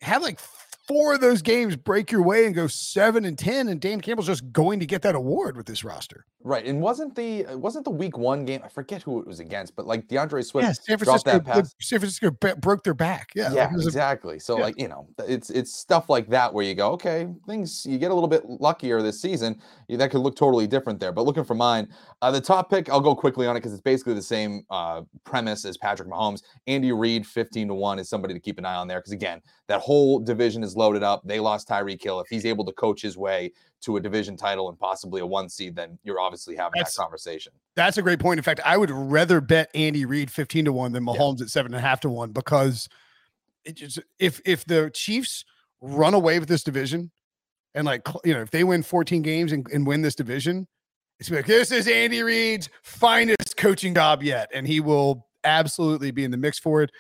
[0.02, 0.40] have like
[0.88, 4.28] four of those games break your way and go seven and ten, and Dan Campbell's
[4.28, 6.26] just going to get that award with this roster.
[6.44, 8.62] Right, and wasn't the wasn't the week one game?
[8.64, 11.54] I forget who it was against, but like D'Andre Swift yeah, San Francisco, dropped that
[11.54, 11.76] pass.
[11.82, 13.32] San Francisco broke their back.
[13.36, 14.40] Yeah, yeah, like exactly.
[14.40, 14.64] So yeah.
[14.64, 18.12] like you know, it's it's stuff like that where you go, okay, things you get
[18.12, 19.60] a little bit luckier this season.
[19.90, 21.12] That could look totally different there.
[21.12, 21.90] But looking for mine,
[22.22, 25.02] uh, the top pick, I'll go quickly on it because it's basically the same uh,
[25.26, 26.44] premise as Patrick Mahomes.
[26.66, 29.42] Andy Reid, fifteen to one, is somebody to keep an eye on there because again,
[29.68, 31.22] that whole division is loaded up.
[31.26, 32.20] They lost Tyreek Hill.
[32.20, 35.50] If he's able to coach his way to a division title and possibly a one
[35.50, 37.52] seed, then you're obviously having that's, that conversation.
[37.76, 38.38] That's a great point.
[38.38, 41.46] In fact, I would rather bet Andy Reid 15 to one than Mahomes yeah.
[41.46, 42.88] at seven and a half to one because
[43.66, 45.44] it just, if if the Chiefs
[45.82, 47.12] run away with this division
[47.76, 50.68] and like you know if they win 14 games and, and win this division,
[51.20, 56.24] it's like this is Andy Reid's finest coaching job yet, and he will absolutely be
[56.24, 56.92] in the mix for it.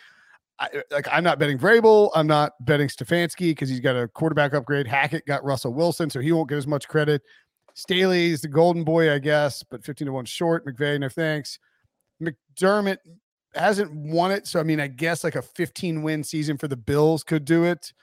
[0.60, 2.10] I, uh, like I'm not betting Vrabel.
[2.15, 4.88] I'm not betting Stefanski because he's got a quarterback upgrade.
[4.88, 7.22] Hackett got Russell Wilson, so he won't get as much credit.
[7.74, 10.65] Staley is the golden boy, I guess, but 15 to 1 short.
[10.65, 11.60] McVay, no thanks.
[12.22, 12.98] McDermott
[13.54, 14.48] hasn't won it.
[14.48, 17.65] So I mean, I guess like a 15 win season for the Bills could do
[17.65, 17.93] it.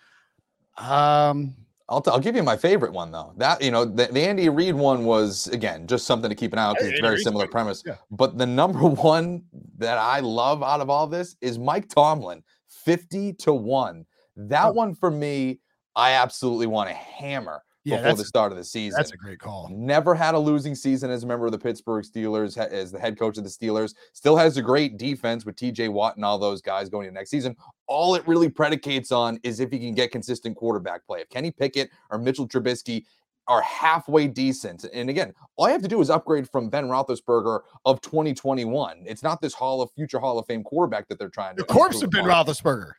[0.79, 1.55] Um
[1.88, 3.35] I'll, t- I'll give you my favorite one though.
[3.37, 6.59] That you know, the, the Andy Reid one was again just something to keep an
[6.59, 7.83] eye out because it's very similar premise.
[7.87, 7.97] Yeah.
[8.11, 9.42] But the number one
[9.79, 14.07] that I love out of all this is Mike Tomlin, fifty to one.
[14.37, 14.73] That oh.
[14.73, 15.61] one for me,
[15.94, 18.97] I absolutely want to hammer yeah, before the start of the season.
[18.97, 19.68] That's a great call.
[19.70, 23.18] Never had a losing season as a member of the Pittsburgh Steelers, as the head
[23.18, 23.94] coach of the Steelers.
[24.12, 27.31] Still has a great defense with TJ Watt and all those guys going into next
[27.31, 27.57] season.
[27.87, 31.20] All it really predicates on is if he can get consistent quarterback play.
[31.20, 33.05] If Kenny Pickett or Mitchell Trubisky
[33.47, 34.85] are halfway decent.
[34.92, 39.03] And again, all you have to do is upgrade from Ben Roethlisberger of 2021.
[39.07, 41.62] It's not this Hall of Future Hall of Fame quarterback that they're trying to.
[41.62, 42.47] The corpse of Ben on.
[42.47, 42.92] Roethlisberger.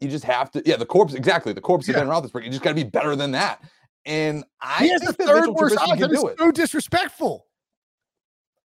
[0.00, 1.52] You just have to, yeah, the corpse, exactly.
[1.52, 1.96] The corpse yeah.
[1.96, 2.44] of Ben Roethlisberger.
[2.44, 3.62] You just got to be better than that.
[4.04, 6.00] And I he has the third worst odds.
[6.00, 7.46] That is so disrespectful.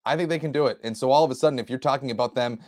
[0.06, 0.80] I think they can do it.
[0.84, 2.60] And so all of a sudden, if you're talking about them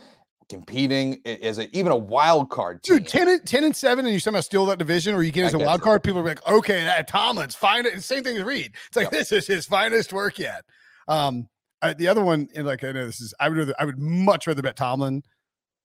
[0.50, 2.98] competing as a, even a wild card team.
[2.98, 5.46] Dude, 10 and, 10 and 7 and you somehow steal that division or you get
[5.46, 7.84] as a wild card, people are like, okay, that Tomlin's fine.
[8.00, 9.12] Same thing as Reid It's like, yep.
[9.12, 10.64] this is his finest work yet.
[11.08, 11.48] Um,
[11.80, 13.98] I, the other one, and like I know this is, I would rather, I would
[13.98, 15.22] much rather bet Tomlin,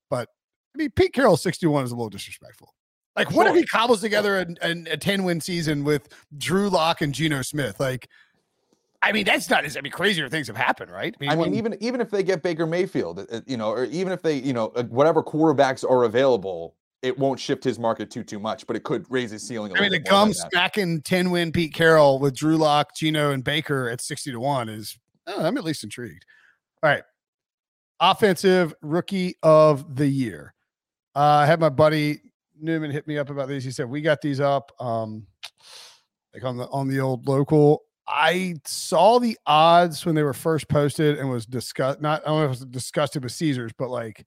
[0.10, 0.30] but
[0.76, 2.74] I mean, Pete Carroll 61 is a little disrespectful.
[3.16, 7.02] Like, what if he cobbles together a, a, a 10 win season with Drew Lock
[7.02, 7.80] and Geno Smith?
[7.80, 8.10] Like,
[9.02, 11.16] I mean, that's not as I mean, crazier things have happened, right?
[11.20, 13.70] I mean, I mean when, even even if they get Baker Mayfield, uh, you know,
[13.70, 17.78] or even if they, you know, uh, whatever quarterbacks are available, it won't shift his
[17.78, 19.78] market too too much, but it could raise his ceiling.
[19.78, 23.90] I mean, the gum smacking ten win Pete Carroll with Drew Lock, Geno, and Baker
[23.90, 24.98] at sixty to one is.
[25.28, 26.26] Oh, I'm at least intrigued.
[26.82, 27.04] All right,
[28.00, 30.56] offensive rookie of the year.
[31.16, 32.22] Uh, I had my buddy
[32.60, 33.64] Newman hit me up about these.
[33.64, 35.28] He said we got these up, um,
[36.34, 37.84] like on the on the old local.
[38.08, 42.02] I saw the odds when they were first posted and was discussed.
[42.02, 44.26] Not I don't know if it was disgusted with Caesars, but like,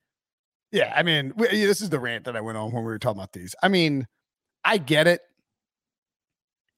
[0.73, 2.99] yeah, I mean, we, this is the rant that I went on when we were
[2.99, 3.55] talking about these.
[3.63, 4.07] I mean,
[4.65, 5.21] I get it.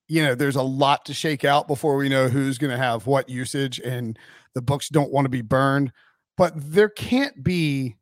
[0.09, 3.07] You know, there's a lot to shake out before we know who's going to have
[3.07, 4.19] what usage, and
[4.55, 5.93] the books don't want to be burned.
[6.37, 7.97] But there can't be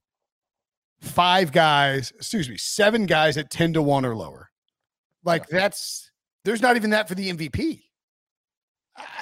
[1.01, 4.51] five guys, excuse me, seven guys at 10 to 1 or lower.
[5.25, 6.11] Like that's
[6.45, 7.83] there's not even that for the MVP.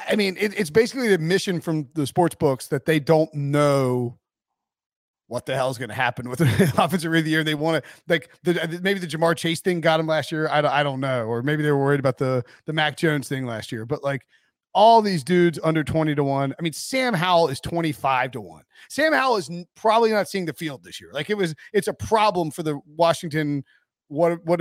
[0.09, 4.19] I mean, it, it's basically the mission from the sports books that they don't know
[5.29, 7.43] what the hell is going to happen with the offensive of the year.
[7.43, 10.49] They want to like uh, the, maybe the Ja'Marr Chase thing got him last year.
[10.49, 13.29] I don't, I don't know, or maybe they were worried about the the Mac Jones
[13.29, 13.85] thing last year.
[13.85, 14.27] But like
[14.77, 16.55] all these dudes under 20 to 1.
[16.57, 18.63] I mean, Sam Howell is 25 to 1.
[18.91, 21.11] Sam Howell is probably not seeing the field this year.
[21.15, 23.65] Like it was, it's a problem for the Washington
[24.09, 24.61] what what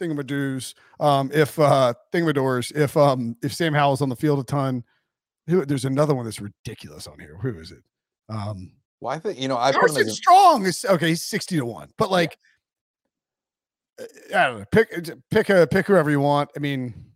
[0.00, 4.82] thingamadoos um if uh thingamadors if um if Sam Howell's on the field a ton.
[5.46, 7.36] Who, there's another one that's ridiculous on here.
[7.40, 7.82] Who is it?
[8.28, 10.64] Um well, I think you know I put him strong.
[10.64, 11.08] Is okay.
[11.08, 12.38] He's sixty to one, but like,
[13.98, 14.04] yeah.
[14.04, 14.64] Uh, I don't know.
[14.72, 16.50] Pick pick a pick whoever you want.
[16.56, 17.11] I mean,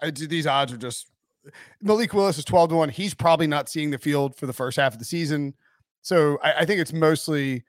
[0.00, 1.10] I, these odds are just
[1.80, 2.88] Malik Willis is 12 to 1.
[2.90, 5.54] He's probably not seeing the field for the first half of the season.
[6.02, 7.64] So I, I think it's mostly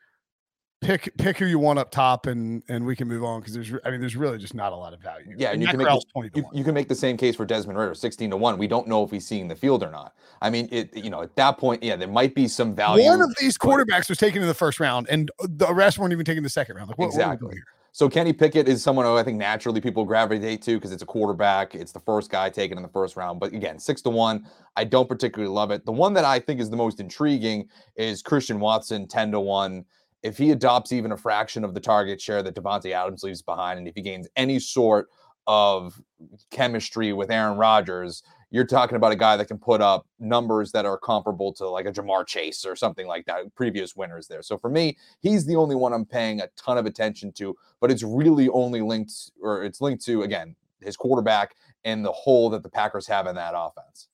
[0.81, 3.71] pick pick who you want up top, and and we can move on because there's
[3.83, 5.35] I mean there's really just not a lot of value.
[5.37, 7.77] Yeah, and you can make the- You, you can make the same case for Desmond
[7.77, 8.57] Ridder, 16 to 1.
[8.57, 10.13] We don't know if he's seeing the field or not.
[10.41, 13.03] I mean, it you know, at that point, yeah, there might be some value.
[13.05, 16.25] One of these quarterbacks was taken in the first round, and the rest weren't even
[16.25, 16.89] taken in the second round.
[16.89, 17.55] Like, what, what Exactly.
[17.55, 17.63] here?
[17.99, 21.05] So Kenny Pickett is someone who I think naturally people gravitate to because it's a
[21.05, 21.75] quarterback.
[21.75, 23.41] It's the first guy taken in the first round.
[23.41, 24.47] But again, six to one.
[24.77, 25.85] I don't particularly love it.
[25.85, 29.83] The one that I think is the most intriguing is Christian Watson, 10 to 1.
[30.23, 33.79] If he adopts even a fraction of the target share that Davante Adams leaves behind,
[33.79, 35.09] and if he gains any sort
[35.45, 36.01] of
[36.51, 40.85] chemistry with Aaron Rodgers, you're talking about a guy that can put up numbers that
[40.85, 44.41] are comparable to like a Ja'Marr Chase or something like that, previous winners there.
[44.41, 47.91] So for me, he's the only one I'm paying a ton of attention to, but
[47.91, 52.63] it's really only linked or it's linked to again his quarterback and the hole that
[52.63, 54.07] the Packers have in that offense.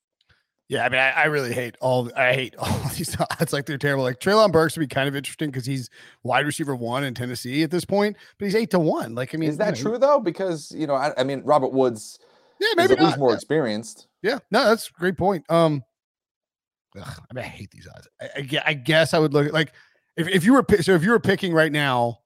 [0.68, 2.12] Yeah, I mean, I, I really hate all.
[2.18, 3.54] I hate all these odds.
[3.54, 4.04] Like they're terrible.
[4.04, 5.90] Like Treylon Burks would be kind of interesting because he's
[6.24, 9.14] wide receiver one in Tennessee at this point, but he's eight to one.
[9.14, 10.20] Like, I mean, Is that you know, true though?
[10.20, 12.20] Because you know, I, I mean, Robert Woods
[12.60, 13.36] Yeah, maybe least more Yeah.
[13.36, 14.08] experienced.
[14.22, 15.46] Yeah, no, that's a great point.
[15.50, 15.84] Um,
[17.00, 18.08] ugh, I mean, I hate these odds.
[18.22, 19.74] I, I, I guess I would look at like
[20.18, 22.20] if, if you were so if you were picking right now,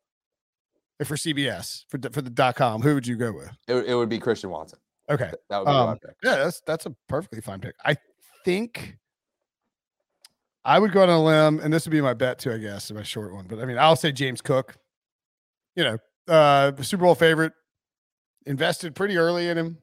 [0.99, 3.49] if for CBS for the- for the dot com, who would you go with?
[3.67, 4.79] It, it would be Christian Watson.
[5.09, 6.15] Okay, That would be Um, pick.
[6.23, 7.73] yeah, that's that's a perfectly fine pick.
[7.83, 7.95] I
[8.45, 8.97] think
[10.63, 12.51] I would go on a limb, and this would be my bet too.
[12.53, 14.75] I guess my short one, but I mean, I'll say James Cook.
[15.75, 17.53] You know, uh, the Super Bowl favorite,
[18.45, 19.77] invested pretty early in him.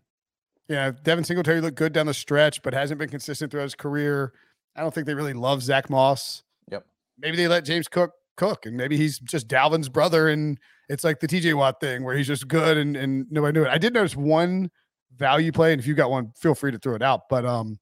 [0.68, 4.33] Yeah, Devin Singletary looked good down the stretch, but hasn't been consistent throughout his career.
[4.74, 6.42] I don't think they really love Zack Moss.
[6.70, 6.85] Yep.
[7.18, 11.20] Maybe they let James Cook cook, and maybe he's just Dalvin's brother, and it's like
[11.20, 13.70] the TJ Watt thing where he's just good and and nobody knew it.
[13.70, 14.70] I did notice one
[15.16, 17.22] value play, and if you got one, feel free to throw it out.
[17.29, 17.79] But um,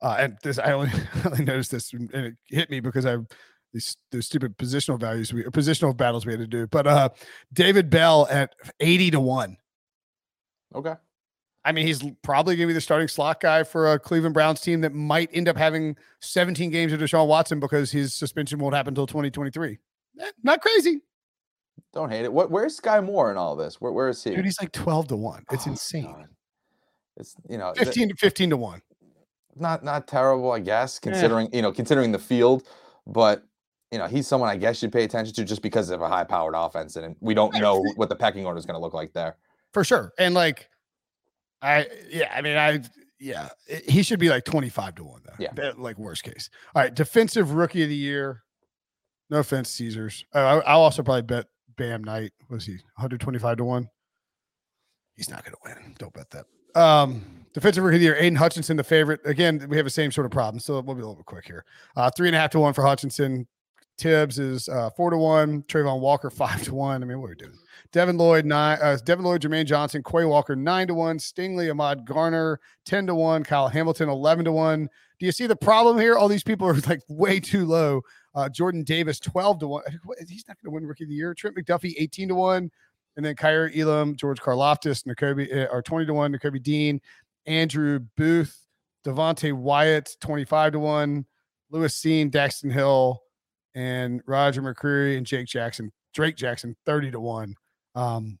[0.00, 0.90] uh, and this I only,
[1.24, 3.18] I only noticed this, and and it hit me because I
[3.72, 6.66] these those stupid positional values we positional battles we had to do.
[6.66, 7.08] But uh,
[7.52, 9.56] David Bell at eighty to one.
[10.74, 10.94] Okay.
[11.64, 14.60] I mean, he's probably going to be the starting slot guy for a Cleveland Browns
[14.60, 18.74] team that might end up having 17 games of Deshaun Watson because his suspension won't
[18.74, 19.78] happen until 2023.
[20.20, 21.00] Eh, not crazy.
[21.92, 22.32] Don't hate it.
[22.32, 22.50] What?
[22.50, 23.80] Where's Skyy Moore in all this?
[23.80, 24.34] Where, where is he?
[24.34, 25.44] Dude, he's like 12 to 1.
[25.52, 26.04] It's Oh, insane.
[26.04, 26.26] God.
[27.18, 28.82] It's you know 15 to 15 to 1.
[29.56, 32.66] not not terrible, I guess, considering you know considering the field,
[33.06, 33.44] but
[33.90, 36.54] you know he's someone I guess you'd pay attention to just because of a high-powered
[36.56, 39.36] offense, and we don't know what the pecking order is going to look like there.
[39.74, 40.12] For sure.
[40.18, 40.70] And like,
[41.62, 42.82] I, yeah, I mean, I,
[43.20, 43.50] yeah,
[43.88, 45.32] he should be like 25 to 1, though.
[45.38, 45.72] Yeah.
[45.76, 46.50] Like, worst case.
[46.74, 46.92] All right.
[46.92, 48.42] Defensive rookie of the year.
[49.30, 50.24] No offense, Caesars.
[50.34, 51.46] Uh, I, I'll also probably bet
[51.76, 52.32] Bam Knight.
[52.50, 53.88] Was he 125 to 1?
[55.14, 55.94] He's not going to win.
[55.98, 56.46] Don't bet that.
[56.80, 59.20] Um, defensive rookie of the year, Aidan Hutchinson, the favorite.
[59.24, 60.58] Again, we have the same sort of problem.
[60.58, 61.64] So we'll be a little bit quick here.
[61.96, 63.46] Uh, three and a half to one for Hutchinson.
[63.98, 65.62] Tibbs is uh, four to one.
[65.62, 67.02] Trayvon Walker five to one.
[67.02, 67.58] I mean, what are we doing?
[67.92, 68.78] Devin Lloyd nine.
[68.82, 71.18] Uh, Devin Lloyd, Jermaine Johnson, Quay Walker nine to one.
[71.18, 73.44] Stingley, Ahmad Gardner ten to one.
[73.44, 74.88] Kyle Hamilton eleven to one.
[75.18, 76.16] Do you see the problem here?
[76.16, 78.02] All these people are like way too low.
[78.34, 79.82] Uh, Jordan Davis twelve to one.
[80.28, 81.34] He's not going to win Rookie of the Year.
[81.34, 82.70] Trent McDuffie eighteen to one.
[83.16, 86.98] And then Kaiir Elam, George Karlaftis, Nakobe, uh, are 20 to 1, Nakobe Dean,
[87.46, 88.66] Andrew Booth,
[89.04, 91.26] Devonte Wyatt, 25 to 1,
[91.70, 93.21] Lewis Cine, Daxton Hill,
[93.74, 97.54] and Roger McCreary and Jake Jackson, Drake Jackson, 30 to 1.
[97.94, 98.38] Um,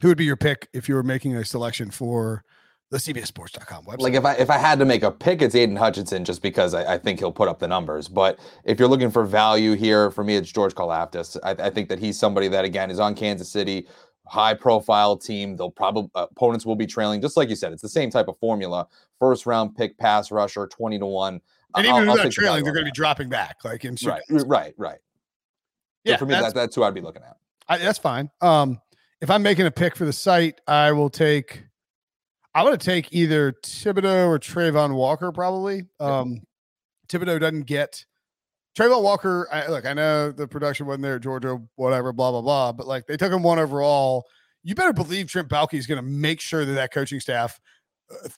[0.00, 2.42] who would be your pick if you were making a selection for
[2.90, 4.00] the CBSSports.com website?
[4.00, 6.74] Like if I if I had to make a pick, it's Aidan Hutchinson just because
[6.74, 8.08] I, I think he'll put up the numbers.
[8.08, 11.38] But if you're looking for value here, for me, it's George Karlaftis.
[11.42, 13.86] I, I think that he's somebody that again is on Kansas City,
[14.26, 15.56] high profile team.
[15.56, 17.72] They'll probably opponents will be trailing, just like you said.
[17.72, 18.86] It's the same type of formula.
[19.18, 21.40] First round pick, pass rusher, twenty to one.
[21.76, 23.56] And even I'll if they're the trailing, they're going to be dropping back.
[23.64, 24.98] Like in right, right, right.
[24.98, 27.36] So Yeah, for me, that's- that, that's who I'd be looking at.
[27.68, 28.28] I, that's fine.
[28.40, 28.80] Um,
[29.20, 31.62] if I'm making a pick for the site, I will take.
[32.54, 35.32] I'm going to take either Thibodeaux or Trayvon Walker.
[35.32, 35.84] Probably.
[36.00, 36.42] Um,
[37.08, 38.04] Thibodeaux doesn't get
[38.76, 39.48] Trayvon Walker.
[39.50, 42.72] I, look, I know the production wasn't there at Georgia, whatever, blah blah blah.
[42.72, 44.24] But like they took him one overall.
[44.64, 47.58] You better believe Trent Baalke is going to make sure that that coaching staff
[48.10, 48.28] uh,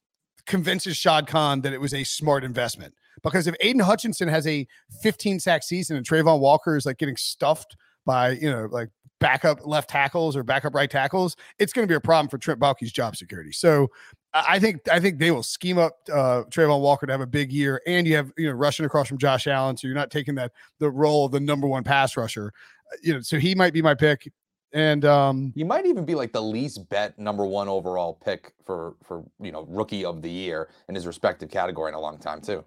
[0.47, 2.95] convinces Shad Khan that it was a smart investment.
[3.23, 4.67] Because if Aidan Hutchinson has a
[5.03, 9.67] 15 sack season and Trayvon Walker is like getting stuffed by you know like backup
[9.67, 12.93] left tackles or backup right tackles, it's going to be a problem for Trent Baalke's
[12.93, 13.53] job security.
[13.53, 13.89] So
[14.35, 17.53] I think I think they will scheme up uh, Trayvon Walker to have a big
[17.53, 20.35] year, and you have you know rushing across from Josh Allen, so you're not taking
[20.35, 22.53] that the role of the number one pass rusher.
[22.93, 24.31] Uh, You know, so he might be my pick.
[24.73, 28.97] And um, He might even be like the least bet number one overall pick for
[29.05, 32.41] for you know rookie of the year in his respective category in a long time
[32.41, 32.65] too.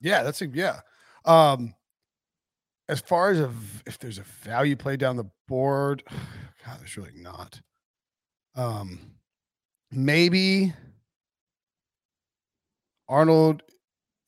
[0.00, 0.80] Yeah, that's a yeah.
[1.24, 1.74] Um
[2.88, 3.52] as far as a,
[3.86, 6.02] if there's a value play down the board,
[6.64, 7.60] God, there's really not.
[8.54, 8.98] Um,
[9.92, 10.72] maybe
[13.08, 13.62] Arnold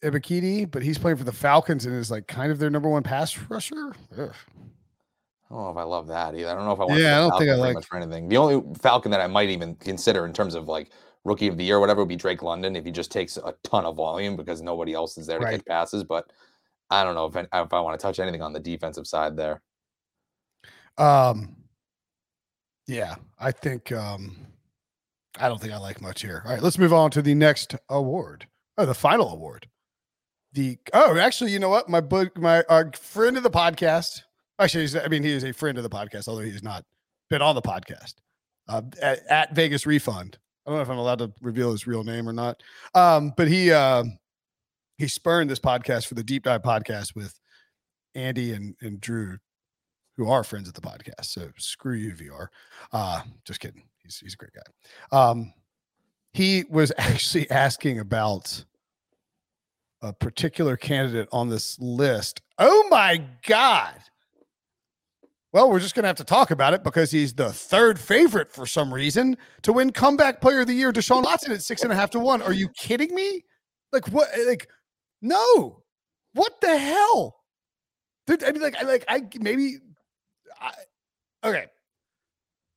[0.04, 3.02] Ebiketie, but he's playing for the Falcons and is like kind of their number one
[3.02, 3.94] pass rusher.
[4.18, 4.34] Ugh.
[5.50, 6.48] I don't know if I love that either.
[6.48, 7.00] I don't know if I want.
[7.00, 8.28] Yeah, I don't think I like- for anything.
[8.28, 10.90] The only Falcon that I might even consider in terms of like
[11.24, 13.84] rookie of the year, whatever, would be Drake London if he just takes a ton
[13.84, 15.66] of volume because nobody else is there to Right.
[15.66, 16.04] passes.
[16.04, 16.30] But
[16.90, 19.36] I don't know if I- if I want to touch anything on the defensive side
[19.36, 19.62] there.
[20.98, 21.56] Um,
[22.86, 24.46] yeah, I think um,
[25.38, 26.42] I don't think I like much here.
[26.44, 28.46] All right, let's move on to the next award.
[28.76, 29.68] Oh, the final award.
[30.52, 31.88] The oh, actually, you know what?
[31.88, 34.22] My book, my our friend of the podcast.
[34.58, 36.84] Actually, he's, I mean, he is a friend of the podcast, although he's not
[37.30, 38.14] been on the podcast.
[38.68, 40.38] Uh, at, at Vegas Refund.
[40.70, 42.62] I don't know if I'm allowed to reveal his real name or not.
[42.94, 44.18] Um, but he um
[44.98, 47.40] he spurned this podcast for the deep dive podcast with
[48.14, 49.38] Andy and and Drew
[50.16, 51.24] who are friends of the podcast.
[51.24, 52.46] So screw you, VR.
[52.92, 53.82] Uh, just kidding.
[54.04, 55.18] He's he's a great guy.
[55.30, 55.52] Um,
[56.32, 58.64] he was actually asking about
[60.02, 62.42] a particular candidate on this list.
[62.58, 63.94] Oh my god.
[65.53, 68.66] Well, we're just gonna have to talk about it because he's the third favorite for
[68.66, 70.92] some reason to win comeback player of the year.
[70.92, 72.40] Deshaun Watson at six and a half to one.
[72.42, 73.44] Are you kidding me?
[73.92, 74.28] Like what?
[74.46, 74.68] Like
[75.20, 75.82] no.
[76.34, 77.36] What the hell?
[78.26, 79.78] Dude, I mean, like, I like, I maybe
[80.61, 80.72] I,
[81.44, 81.66] okay.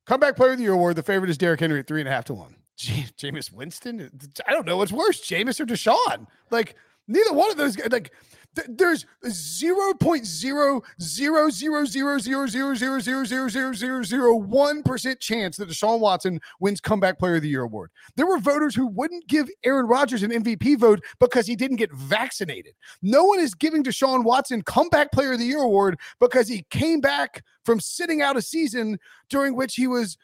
[0.08, 0.96] Comeback player of the year award.
[0.96, 2.56] The favorite is Derrick Henry at three and a half to one.
[2.78, 4.10] Jameis Winston.
[4.48, 6.26] I don't know what's worse, Jameis or Deshaun.
[6.50, 6.76] Like
[7.08, 7.78] neither one of those.
[7.90, 8.12] Like
[8.56, 14.04] th- there's zero point zero zero zero zero zero zero zero zero zero zero zero
[14.04, 17.92] zero one percent chance that Deshaun Watson wins comeback player of the year award.
[18.16, 21.92] There were voters who wouldn't give Aaron Rodgers an MVP vote because he didn't get
[21.94, 22.74] vaccinated.
[23.02, 27.02] No one is giving Deshaun Watson comeback player of the year award because he came
[27.02, 29.00] back from sitting out a season
[29.30, 30.18] during which he was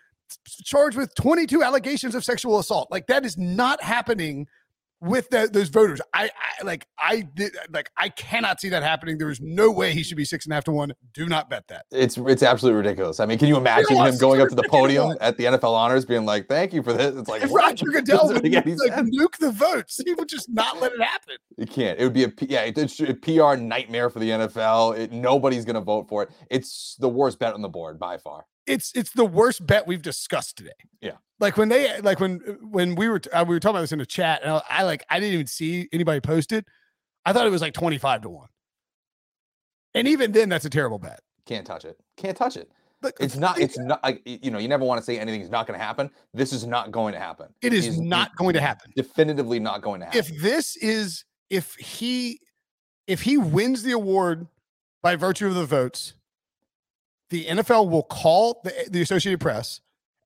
[0.63, 2.89] charged with 22 allegations of sexual assault.
[2.91, 4.47] Like that is not happening
[5.01, 6.01] with that those voters.
[6.13, 9.17] I, I like I did like I cannot see that happening.
[9.17, 10.93] There is no way he should be six and a half to one.
[11.13, 11.85] Do not bet that.
[11.91, 13.19] It's it's absolutely ridiculous.
[13.19, 16.05] I mean, can you imagine him going up to the podium at the NFL honors,
[16.05, 17.15] being like, "Thank you for this"?
[17.15, 17.63] It's like If what?
[17.63, 19.09] Roger Goodell would like sense.
[19.17, 21.35] nuke the votes, he would just not let it happen.
[21.57, 21.99] It can't.
[21.99, 24.97] It would be a yeah, it's a PR nightmare for the NFL.
[24.97, 26.29] It, nobody's gonna vote for it.
[26.49, 28.45] It's the worst bet on the board by far.
[28.69, 30.71] It's it's the worst bet we've discussed today.
[31.01, 31.13] Yeah.
[31.39, 34.01] Like when they like when when we were uh, we were talking about this in
[34.01, 36.65] a chat, and I, I like I didn't even see anybody post it.
[37.25, 38.49] I thought it was like twenty five to one,
[39.93, 41.19] and even then, that's a terrible bet.
[41.45, 41.97] Can't touch it.
[42.17, 42.69] Can't touch it.
[43.01, 43.57] But It's not.
[43.59, 44.03] It's not.
[44.03, 46.11] Like, you know, you never want to say anything's not going to happen.
[46.33, 47.47] This is not going to happen.
[47.61, 48.91] it is He's- not going to happen.
[48.95, 50.19] Definitively not going to happen.
[50.19, 52.39] If this is if he
[53.07, 54.47] if he wins the award
[55.01, 56.13] by virtue of the votes,
[57.29, 59.81] the NFL will call the, the Associated Press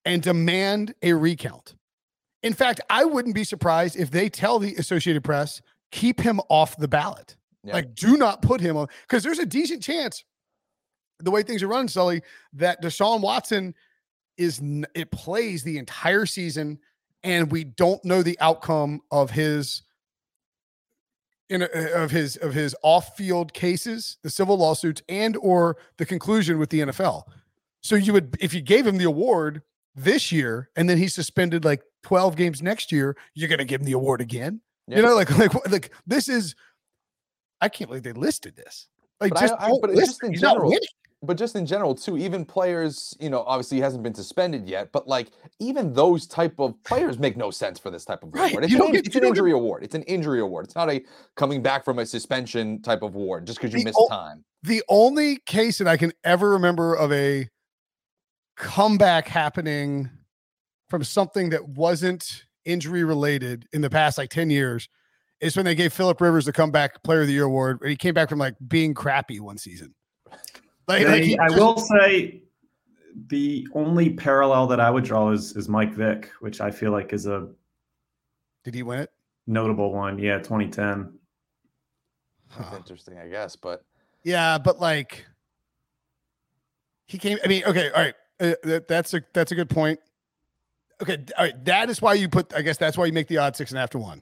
[0.06, 1.76] and demand a recount.
[2.42, 6.78] In fact, I wouldn't be surprised if they tell the Associated Press keep him off
[6.78, 7.36] the ballot.
[7.64, 7.74] Yeah.
[7.74, 10.26] Like, do not put him on because there's a decent chance,
[11.20, 12.22] the way things are running, Sully,
[12.54, 13.74] that Deshaun Watson
[14.38, 14.62] is
[14.96, 16.80] it plays the entire season,
[17.24, 19.84] and we don't know the outcome of his
[21.54, 26.58] in a, of his of his off-field cases, the civil lawsuits, and or the conclusion
[26.60, 27.24] with the NFL.
[27.82, 29.62] So you would, if you gave him the award
[29.96, 33.86] this year, and then he's suspended like 12 games next year, you're gonna give him
[33.86, 34.62] the award again.
[34.88, 34.98] Yeah.
[34.98, 36.56] You know, like like like this is.
[37.62, 38.88] I can't believe they listed this.
[39.22, 40.70] Like But just, don't- I- but it's just in He's not general.
[40.72, 40.88] winning.
[41.24, 44.92] But just in general too even players you know obviously he hasn't been suspended yet
[44.92, 48.52] but like even those type of players make no sense for this type of Right,
[48.52, 50.66] award it's, you an, get- it's an don't get- injury award it's an injury award
[50.66, 51.04] it's not a
[51.36, 54.84] coming back from a suspension type of award just because you missed o- time the
[54.90, 57.50] only case that I can ever remember of a
[58.56, 60.10] comeback happening
[60.90, 64.88] from something that wasn't injury related in the past like 10 years
[65.42, 67.80] is when they gave Philip Rivers the comeback player of the year award.
[67.82, 69.94] And he came back from like being crappy one season.
[70.88, 72.44] Like, like They- he I just- will say
[73.28, 77.14] the only parallel that I would draw is is Mike Vick, which I feel like
[77.14, 77.50] is a
[78.64, 79.12] did he win it?
[79.48, 80.18] notable one.
[80.20, 81.20] Yeah, 2010.
[82.58, 82.76] that's Huh.
[82.78, 83.84] interesting i guess but
[84.24, 85.26] Yeah, but like
[87.06, 87.38] he came.
[87.44, 88.16] I mean, okay, all right.
[88.40, 90.00] Uh, that's a that's a good point.
[91.02, 91.66] Okay, all right.
[91.66, 92.54] That is why you put.
[92.54, 94.22] I guess that's why you make the odd six and after one,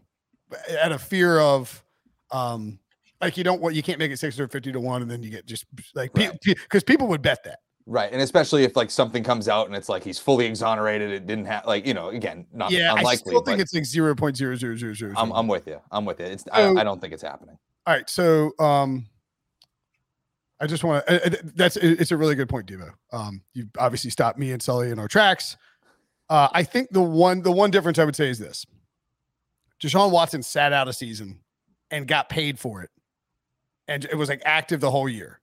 [0.82, 1.84] out of fear of,
[2.32, 2.80] um,
[3.22, 5.22] like you don't want you can't make it six hundred fifty to one, and then
[5.24, 5.66] you get just
[5.96, 6.32] like Right.
[6.46, 7.60] because people would bet that.
[7.88, 11.26] right and especially if like something comes out and it's like he's fully exonerated it
[11.26, 14.14] didn't have like you know again not yeah, I unlikely still think it's like zero
[14.16, 15.14] point zero zero zero zero.
[15.18, 17.58] I'm, I'm with you i'm with you it's So- I, I don't think it's happening
[17.88, 19.08] All right, so um,
[20.60, 21.40] I just want to.
[21.56, 22.92] That's it's a really good point, Devo.
[23.12, 25.58] Um, you obviously stopped me and Sully in our tracks.
[26.30, 28.64] Uh, I think the one the one difference I would say is this:
[29.82, 31.40] Deshaun Watson sat out a season
[31.90, 32.92] and got paid for it,
[33.92, 35.40] and it was like active the whole year.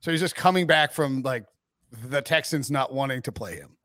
[0.00, 1.44] So he's just coming back from like
[1.90, 3.76] the Texans not wanting to play him.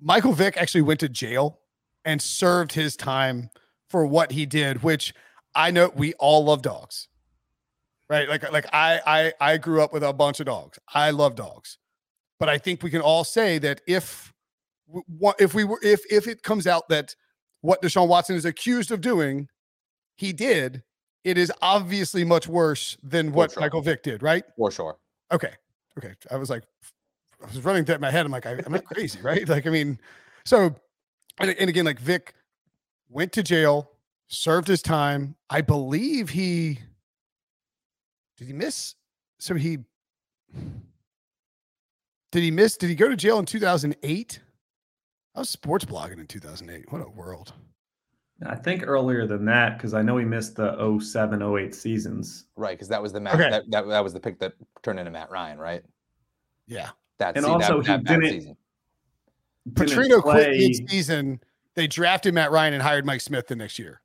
[0.00, 1.60] Michael Vick actually went to jail
[2.04, 3.50] and served his time
[3.88, 5.14] for what he did, which
[5.54, 7.08] I know we all love dogs
[8.12, 8.28] right?
[8.28, 10.78] Like like I I I grew up with a bunch of dogs.
[10.92, 11.78] I love dogs,
[12.38, 14.32] but I think we can all say that if
[15.38, 17.16] if we were if if it comes out that
[17.62, 19.48] what Deshaun Watson is accused of doing,
[20.16, 20.82] he did,
[21.24, 23.60] it is obviously much worse than what sure.
[23.60, 24.44] Michael Vick did, right?
[24.56, 24.98] For sure.
[25.30, 25.52] Okay.
[25.98, 26.14] Okay.
[26.30, 26.64] I was like,
[27.42, 28.26] I was running through my head.
[28.26, 29.48] I'm like, I, am I crazy, right?
[29.48, 29.98] Like, I mean,
[30.44, 30.74] so,
[31.38, 32.34] and, and again, like Vick
[33.08, 33.90] went to jail,
[34.28, 35.36] served his time.
[35.50, 36.78] I believe he
[38.42, 38.96] did he miss?
[39.38, 39.78] So he
[42.32, 42.76] did he miss?
[42.76, 44.40] Did he go to jail in 2008?
[45.34, 46.90] I was sports blogging in 2008.
[46.90, 47.52] What a world.
[48.46, 52.46] I think earlier than that, because I know he missed the 07, 08 seasons.
[52.56, 53.50] Right, because that was the Matt, okay.
[53.50, 55.82] that, that, that was the pick that turned into Matt Ryan, right?
[56.66, 56.90] Yeah.
[57.18, 58.56] That's and also that, he that didn't, season.
[59.70, 61.40] Petrino quit mid season.
[61.74, 64.00] They drafted Matt Ryan and hired Mike Smith the next year.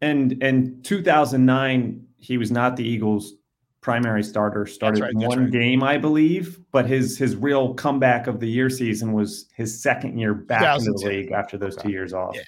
[0.00, 3.34] And in 2009, he was not the Eagles'
[3.80, 5.50] primary starter, started right, one right.
[5.50, 10.18] game, I believe, but his his real comeback of the year season was his second
[10.18, 11.88] year back into the league after those okay.
[11.88, 12.34] two years off.
[12.34, 12.42] Yeah,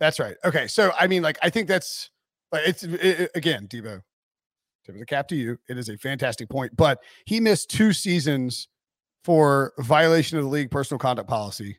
[0.00, 0.36] that's right.
[0.44, 2.10] Okay, so I mean, like, I think that's
[2.52, 4.02] it's it, again, Debo,
[4.84, 5.58] tip of the cap to you.
[5.68, 8.68] It is a fantastic point, but he missed two seasons
[9.24, 11.78] for violation of the league personal conduct policy,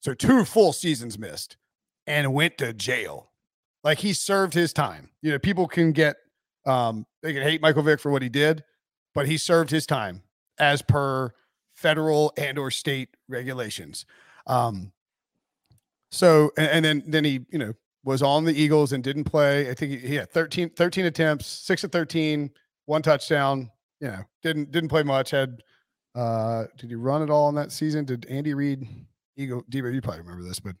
[0.00, 1.56] so two full seasons missed,
[2.06, 3.32] and went to jail.
[3.84, 5.10] Like he served his time.
[5.22, 6.16] You know, people can get
[6.66, 8.62] um, they can hate Michael Vick for what he did,
[9.14, 10.22] but he served his time
[10.58, 11.32] as per
[11.74, 14.04] federal and or state regulations.
[14.46, 14.92] Um,
[16.10, 17.72] so and, and, then then he you know
[18.04, 19.70] was on the Eagles and didn't play.
[19.70, 22.50] I think he, he had 13, 13 attempts, six of 13,
[22.86, 23.70] one touchdown.
[24.00, 25.30] You know, didn't didn't play much.
[25.30, 25.62] Had
[26.14, 28.04] uh did he run it all in that season?
[28.04, 28.86] Did Andy Reid
[29.36, 30.74] Eagle Devo, you probably remember this, but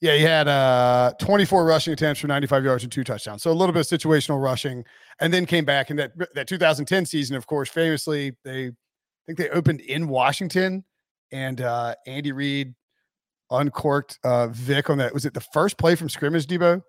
[0.00, 3.42] yeah, he had uh 24 rushing attempts for 95 yards and two touchdowns.
[3.42, 4.84] So a little bit of situational rushing,
[5.20, 7.36] and then came back in that that 2010 season.
[7.36, 8.72] Of course, famously they I
[9.26, 10.84] think they opened in Washington,
[11.32, 12.74] and uh Andy Reid
[13.50, 15.14] uncorked uh Vick on that.
[15.14, 16.82] Was it the first play from scrimmage, Debo?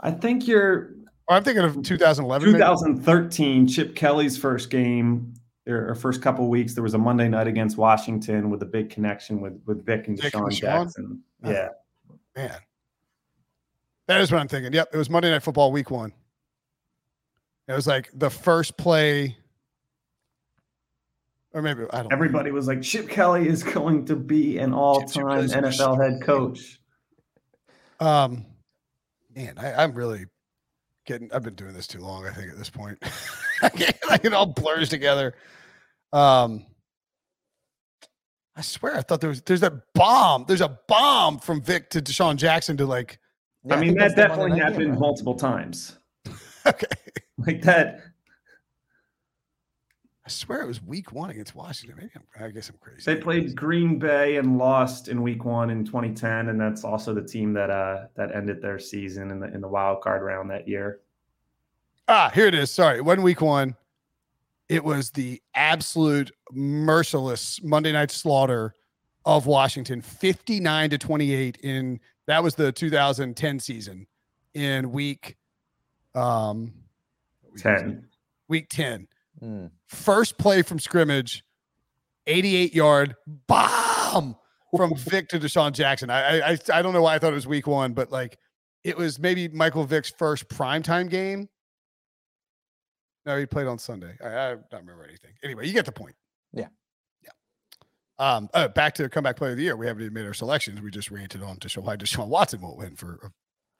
[0.00, 0.94] I think you're.
[1.28, 2.52] Oh, I'm thinking of 2011.
[2.52, 3.72] 2013, maybe?
[3.72, 5.34] Chip Kelly's first game.
[5.66, 9.40] Or first couple weeks, there was a Monday night against Washington with a big connection
[9.40, 11.22] with with Vick and Vick DeSean, and Jackson.
[11.42, 11.68] Uh, yeah.
[12.36, 12.58] Man,
[14.06, 14.74] that is what I'm thinking.
[14.74, 16.12] Yep, it was Monday Night Football Week One.
[17.66, 19.38] It was like the first play,
[21.54, 22.12] or maybe I don't.
[22.12, 22.56] Everybody know.
[22.56, 26.80] was like, Chip Kelly is going to be an all-time NFL head coach.
[28.00, 28.44] Um,
[29.34, 30.26] man, I, I'm really
[31.06, 31.32] getting.
[31.32, 32.26] I've been doing this too long.
[32.26, 32.98] I think at this point,
[33.62, 35.34] like it all blurs together.
[36.12, 36.66] Um,
[38.56, 40.44] I swear, I thought there was there's that bomb.
[40.48, 43.20] There's a bomb from Vick to DeSean Jackson to like.
[43.64, 45.98] Yeah, I mean, I that definitely happened game, multiple times.
[46.66, 46.86] okay.
[47.38, 48.00] Like that.
[50.26, 51.98] I swear it was week one against Washington.
[51.98, 53.02] Maybe I'm, I guess I'm crazy.
[53.04, 57.22] They played Green Bay and lost in week one in 2010, and that's also the
[57.22, 60.66] team that uh that ended their season in the in the wild card round that
[60.66, 61.00] year.
[62.08, 62.70] Ah, here it is.
[62.70, 63.76] Sorry, one week one
[64.68, 68.74] it was the absolute merciless Monday night slaughter
[69.26, 74.06] of Washington, 59 to 28 in that was the 2010 season
[74.54, 75.36] in week
[76.14, 76.72] um
[77.58, 78.06] 10.
[78.48, 79.06] Week 10.
[79.44, 79.70] Mm.
[79.88, 81.44] First play from scrimmage,
[82.26, 83.14] 88 yard
[83.46, 84.36] bomb
[84.76, 86.10] from Vick to DeSean Jackson.
[86.10, 88.38] I, I I don't know why I thought it was week one, but like
[88.82, 91.48] it was maybe Michael Vick's first primetime game
[93.26, 94.16] no, he played on Sunday.
[94.22, 95.32] I, I don't remember anything.
[95.42, 96.14] Anyway, you get the point.
[96.52, 96.68] Yeah.
[97.22, 97.30] Yeah.
[98.18, 99.76] Um, uh, back to the comeback player of the year.
[99.76, 100.80] We haven't even made our selections.
[100.80, 103.30] We just ranted on to show why Deshaun Watson won't win for a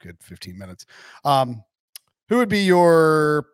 [0.03, 0.87] good 15 minutes.
[1.25, 1.63] Um,
[2.29, 3.47] who would be your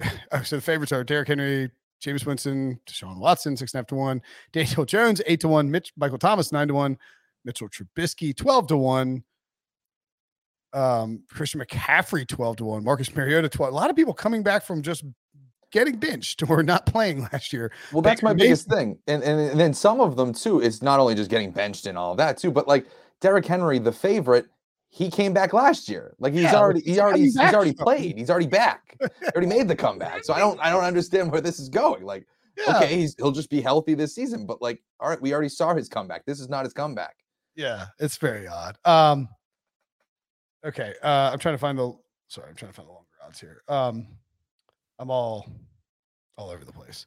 [0.44, 1.70] so the favorites are Derrick Henry,
[2.02, 4.22] Jameis Winston, Deshaun Watson, six and a half to one,
[4.52, 6.98] Daniel Jones, eight to one, Mitch Michael Thomas, nine to one,
[7.44, 9.24] Mitchell Trubisky, 12 to one,
[10.72, 13.72] um, Christian McCaffrey, 12 to one, Marcus Mariota, 12.
[13.72, 15.04] A lot of people coming back from just
[15.72, 17.72] getting benched or not playing last year.
[17.92, 18.98] Well, that's my biggest thing.
[19.06, 21.98] And, and, and then some of them too, it's not only just getting benched and
[21.98, 22.86] all of that too, but like
[23.20, 24.46] Derrick Henry, the favorite,
[24.90, 26.14] he came back last year.
[26.18, 28.16] Like he's yeah, already he already he's, he's already played.
[28.16, 28.96] He's already back.
[29.00, 30.24] he already made the comeback.
[30.24, 32.04] So I don't I don't understand where this is going.
[32.04, 32.26] Like
[32.56, 32.76] yeah.
[32.76, 35.74] okay, he's he'll just be healthy this season, but like all right, we already saw
[35.74, 36.24] his comeback.
[36.24, 37.16] This is not his comeback.
[37.54, 38.78] Yeah, it's very odd.
[38.84, 39.28] Um
[40.64, 41.92] okay, uh I'm trying to find the
[42.28, 43.62] sorry, I'm trying to find the longer odds here.
[43.68, 44.06] Um
[44.98, 45.46] I'm all
[46.36, 47.06] all over the place.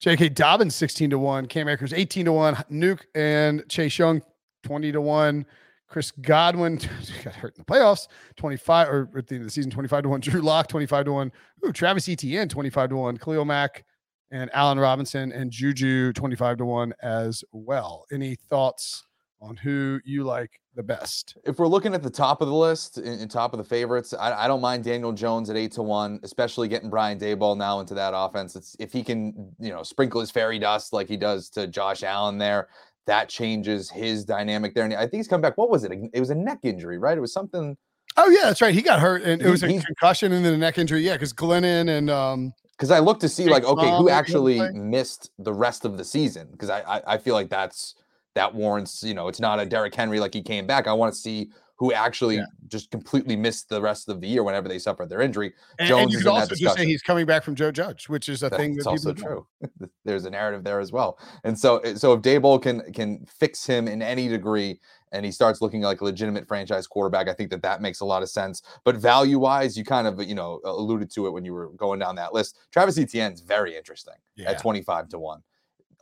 [0.00, 0.30] J.K.
[0.30, 4.22] Dobbins 16 to 1, Cam Akers 18 to 1, Nuke and Chase Young
[4.62, 5.44] 20 to 1.
[5.90, 6.76] Chris Godwin
[7.24, 10.08] got hurt in the playoffs, 25 or at the end of the season, 25 to
[10.08, 10.20] 1.
[10.20, 11.32] Drew Lock, 25 to 1.
[11.66, 13.18] Ooh, Travis Etienne, 25 to 1.
[13.18, 13.84] Khalil Mack
[14.30, 18.06] and Allen Robinson and Juju, 25 to 1 as well.
[18.12, 19.04] Any thoughts
[19.42, 21.36] on who you like the best?
[21.44, 24.44] If we're looking at the top of the list and top of the favorites, I,
[24.44, 27.94] I, don't mind Daniel Jones at eight to one, especially getting Brian Daboll now into
[27.94, 28.54] that offense.
[28.54, 32.02] It's if he can, you know, sprinkle his fairy dust like he does to Josh
[32.02, 32.68] Allen there,
[33.10, 34.84] that changes his dynamic there.
[34.84, 35.58] And I think he's come back.
[35.58, 35.90] What was it?
[36.12, 37.18] It was a neck injury, right?
[37.18, 37.76] It was something.
[38.16, 38.72] Oh yeah, that's right.
[38.72, 41.00] He got hurt, and it was a concussion and then a neck injury.
[41.00, 42.54] Yeah, because Glennon and um.
[42.70, 46.46] Because I looked to see like, okay, who actually missed the rest of the season?
[46.52, 47.96] Because I, I I feel like that's
[48.36, 49.02] that warrants.
[49.02, 50.86] You know, it's not a Derrick Henry like he came back.
[50.86, 51.50] I want to see
[51.80, 52.44] who actually yeah.
[52.68, 55.50] just completely missed the rest of the year whenever they suffered their injury.
[55.78, 58.28] And, Jones and you could also just say he's coming back from Joe Judge, which
[58.28, 59.46] is a That's thing that's also true.
[60.04, 61.18] There's a narrative there as well.
[61.42, 64.78] And so, eh, so if Daboll can can fix him in any degree,
[65.12, 68.04] and he starts looking like a legitimate franchise quarterback, I think that that makes a
[68.04, 68.62] lot of sense.
[68.84, 71.98] But value wise, you kind of you know alluded to it when you were going
[71.98, 72.58] down that list.
[72.70, 74.50] Travis Etienne is very interesting yeah.
[74.50, 75.42] at 25 to one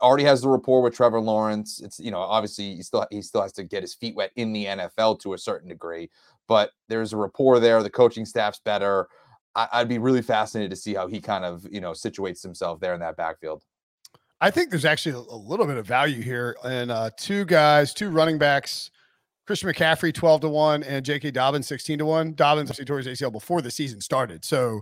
[0.01, 1.81] already has the rapport with Trevor Lawrence.
[1.81, 4.53] It's you know obviously he still he still has to get his feet wet in
[4.53, 6.09] the NFL to a certain degree,
[6.47, 7.81] but there's a rapport there.
[7.83, 9.07] The coaching staff's better.
[9.55, 12.79] I, would be really fascinated to see how he kind of you know situates himself
[12.79, 13.63] there in that backfield.
[14.41, 18.09] I think there's actually a little bit of value here in uh, two guys, two
[18.09, 18.89] running backs.
[19.45, 21.31] Christian McCaffrey 12 to 1 and J.K.
[21.31, 22.35] Dobbins 16 to 1.
[22.35, 24.45] Dobbins actually tore his ACL before the season started.
[24.45, 24.81] So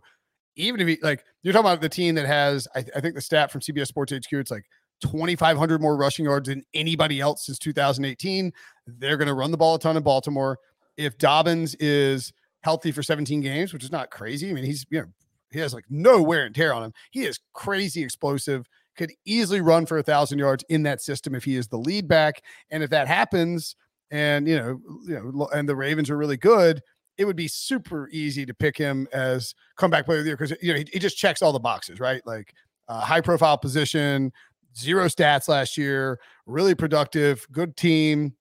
[0.58, 3.22] even if he like you're talking about the team that has I, I think the
[3.22, 4.66] stat from CBS Sports HQ, it's like
[5.02, 8.52] 2,500 more rushing yards than anybody else since 2018.
[8.86, 10.58] They're going to run the ball a ton in Baltimore.
[10.98, 15.02] If Dobbins is healthy for 17 games, which is not crazy, I mean, he's, you
[15.02, 15.08] know,
[15.52, 16.94] he has like no wear and tear on him.
[17.12, 18.68] He is crazy explosive,
[18.98, 22.08] could easily run for a thousand yards in that system if he is the lead
[22.08, 22.42] back.
[22.72, 23.76] And if that happens,
[24.12, 26.82] and you know, you know, and the Ravens are really good,
[27.18, 30.56] it would be super easy to pick him as comeback player of the year because
[30.62, 32.22] you know he, he, just checks all the boxes, right?
[32.26, 32.54] Like
[32.88, 34.32] uh, high profile position,
[34.78, 38.34] zero stats last year, really productive, good team,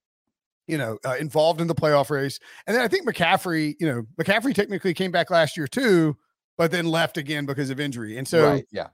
[0.66, 2.38] you know, uh, involved in the playoff race.
[2.66, 6.16] And then I think McCaffrey, you know, McCaffrey technically came back last year too,
[6.58, 8.18] but then left again because of injury.
[8.18, 8.88] And so, right, yeah,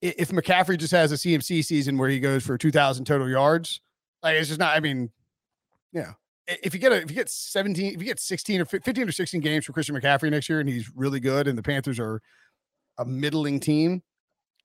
[0.00, 3.80] if McCaffrey just has a CMC season where he goes for 2,000 total yards,
[4.22, 5.10] like it's just not, I mean,
[5.92, 6.12] you know,
[6.46, 9.12] if you get a if you get 17 if you get 16 or 15 or
[9.12, 12.22] 16 games for Christian McCaffrey next year and he's really good and the Panthers are
[12.96, 14.02] a middling team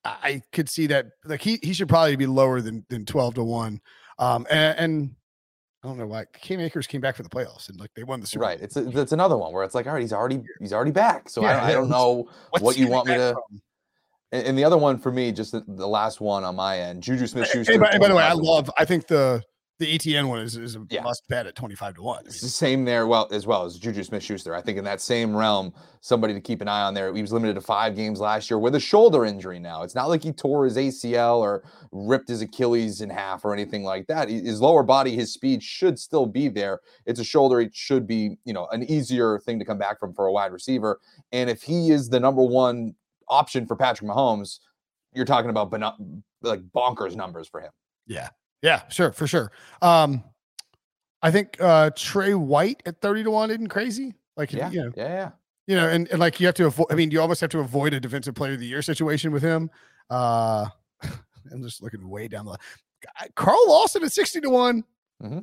[0.06, 3.44] I could see that like he he should probably be lower than than 12 to
[3.44, 3.82] 1.
[4.20, 5.16] Um and, and
[5.84, 8.20] I don't know why Cam Akers came back for the playoffs and like they won
[8.20, 8.60] the Super Right.
[8.62, 11.30] It's a, it's another one where it's like, all right, he's already he's already back.
[11.30, 12.30] So yeah, I, I, don't know
[12.60, 13.36] what you want me to
[14.34, 17.04] and, and, the other one for me, just the, the last one on my end,
[17.04, 17.78] Juju Smith Schuster.
[17.78, 19.44] by, by the way, I love I think the
[19.80, 21.02] the Etienne one is, is a yeah.
[21.02, 22.16] must bet at 25 to 1.
[22.16, 24.54] I mean, it's the same there, well, as well as Juju Smith Schuster.
[24.54, 27.14] I think in that same realm, somebody to keep an eye on there.
[27.14, 29.82] He was limited to five games last year with a shoulder injury now.
[29.84, 33.84] It's not like he tore his ACL or ripped his Achilles in half or anything
[33.84, 34.30] like that.
[34.30, 36.80] His lower body, his speed should still be there.
[37.06, 37.60] It's a shoulder.
[37.60, 40.52] It should be, you know, an easier thing to come back from for a wide
[40.52, 41.00] receiver.
[41.32, 42.94] And if he is the number one
[43.28, 44.60] option for Patrick Mahomes,
[45.14, 45.72] you're talking about
[46.42, 47.72] like bonkers numbers for him.
[48.06, 48.30] Yeah,
[48.64, 49.52] yeah, sure, for sure.
[49.82, 50.24] Um,
[51.22, 54.16] I think uh Trey White at 30 to 1 isn't crazy.
[54.36, 55.30] Like, yeah, you know, yeah, yeah.
[55.68, 57.60] You know, and, and like you have to avoid, I mean, you almost have to
[57.60, 59.70] avoid a defensive player of the year situation with him.
[60.10, 60.66] Uh,
[61.04, 62.60] I'm just looking way down the Line.
[63.36, 64.84] Carl Lawson at 60 to one
[65.22, 65.40] mm-hmm.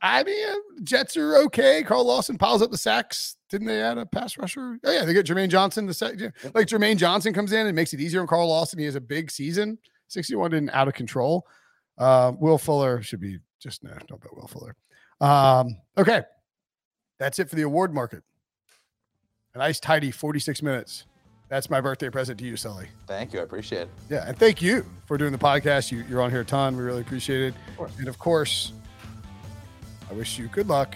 [0.00, 1.82] I mean, Jets are okay.
[1.82, 3.36] Carl Lawson piles up the sacks.
[3.50, 4.78] Didn't they add a pass rusher?
[4.84, 5.86] Oh, yeah, they get Jermaine Johnson.
[5.86, 6.14] The sack,
[6.54, 8.78] like Jermaine Johnson comes in and makes it easier on Carl Lawson.
[8.78, 9.78] He has a big season.
[10.08, 11.46] 61 didn't out of control.
[11.98, 14.76] Uh, Will Fuller should be just no, don't bet Will Fuller.
[15.20, 16.22] Um, okay,
[17.18, 18.22] that's it for the award market.
[19.54, 21.04] A nice, tidy 46 minutes.
[21.48, 22.88] That's my birthday present to you, Sully.
[23.06, 23.40] Thank you.
[23.40, 23.88] I appreciate it.
[24.10, 24.24] Yeah.
[24.26, 25.90] And thank you for doing the podcast.
[25.90, 26.76] You, are on here a ton.
[26.76, 27.54] We really appreciate it.
[27.78, 28.72] Of and of course,
[30.10, 30.94] I wish you good luck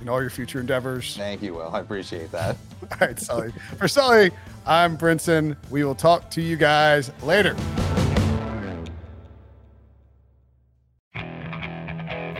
[0.00, 1.16] in all your future endeavors.
[1.16, 1.74] Thank you, Will.
[1.74, 2.56] I appreciate that.
[2.82, 3.52] all right, Sully.
[3.76, 4.30] for Sully,
[4.66, 5.56] I'm Brinson.
[5.68, 7.56] We will talk to you guys later.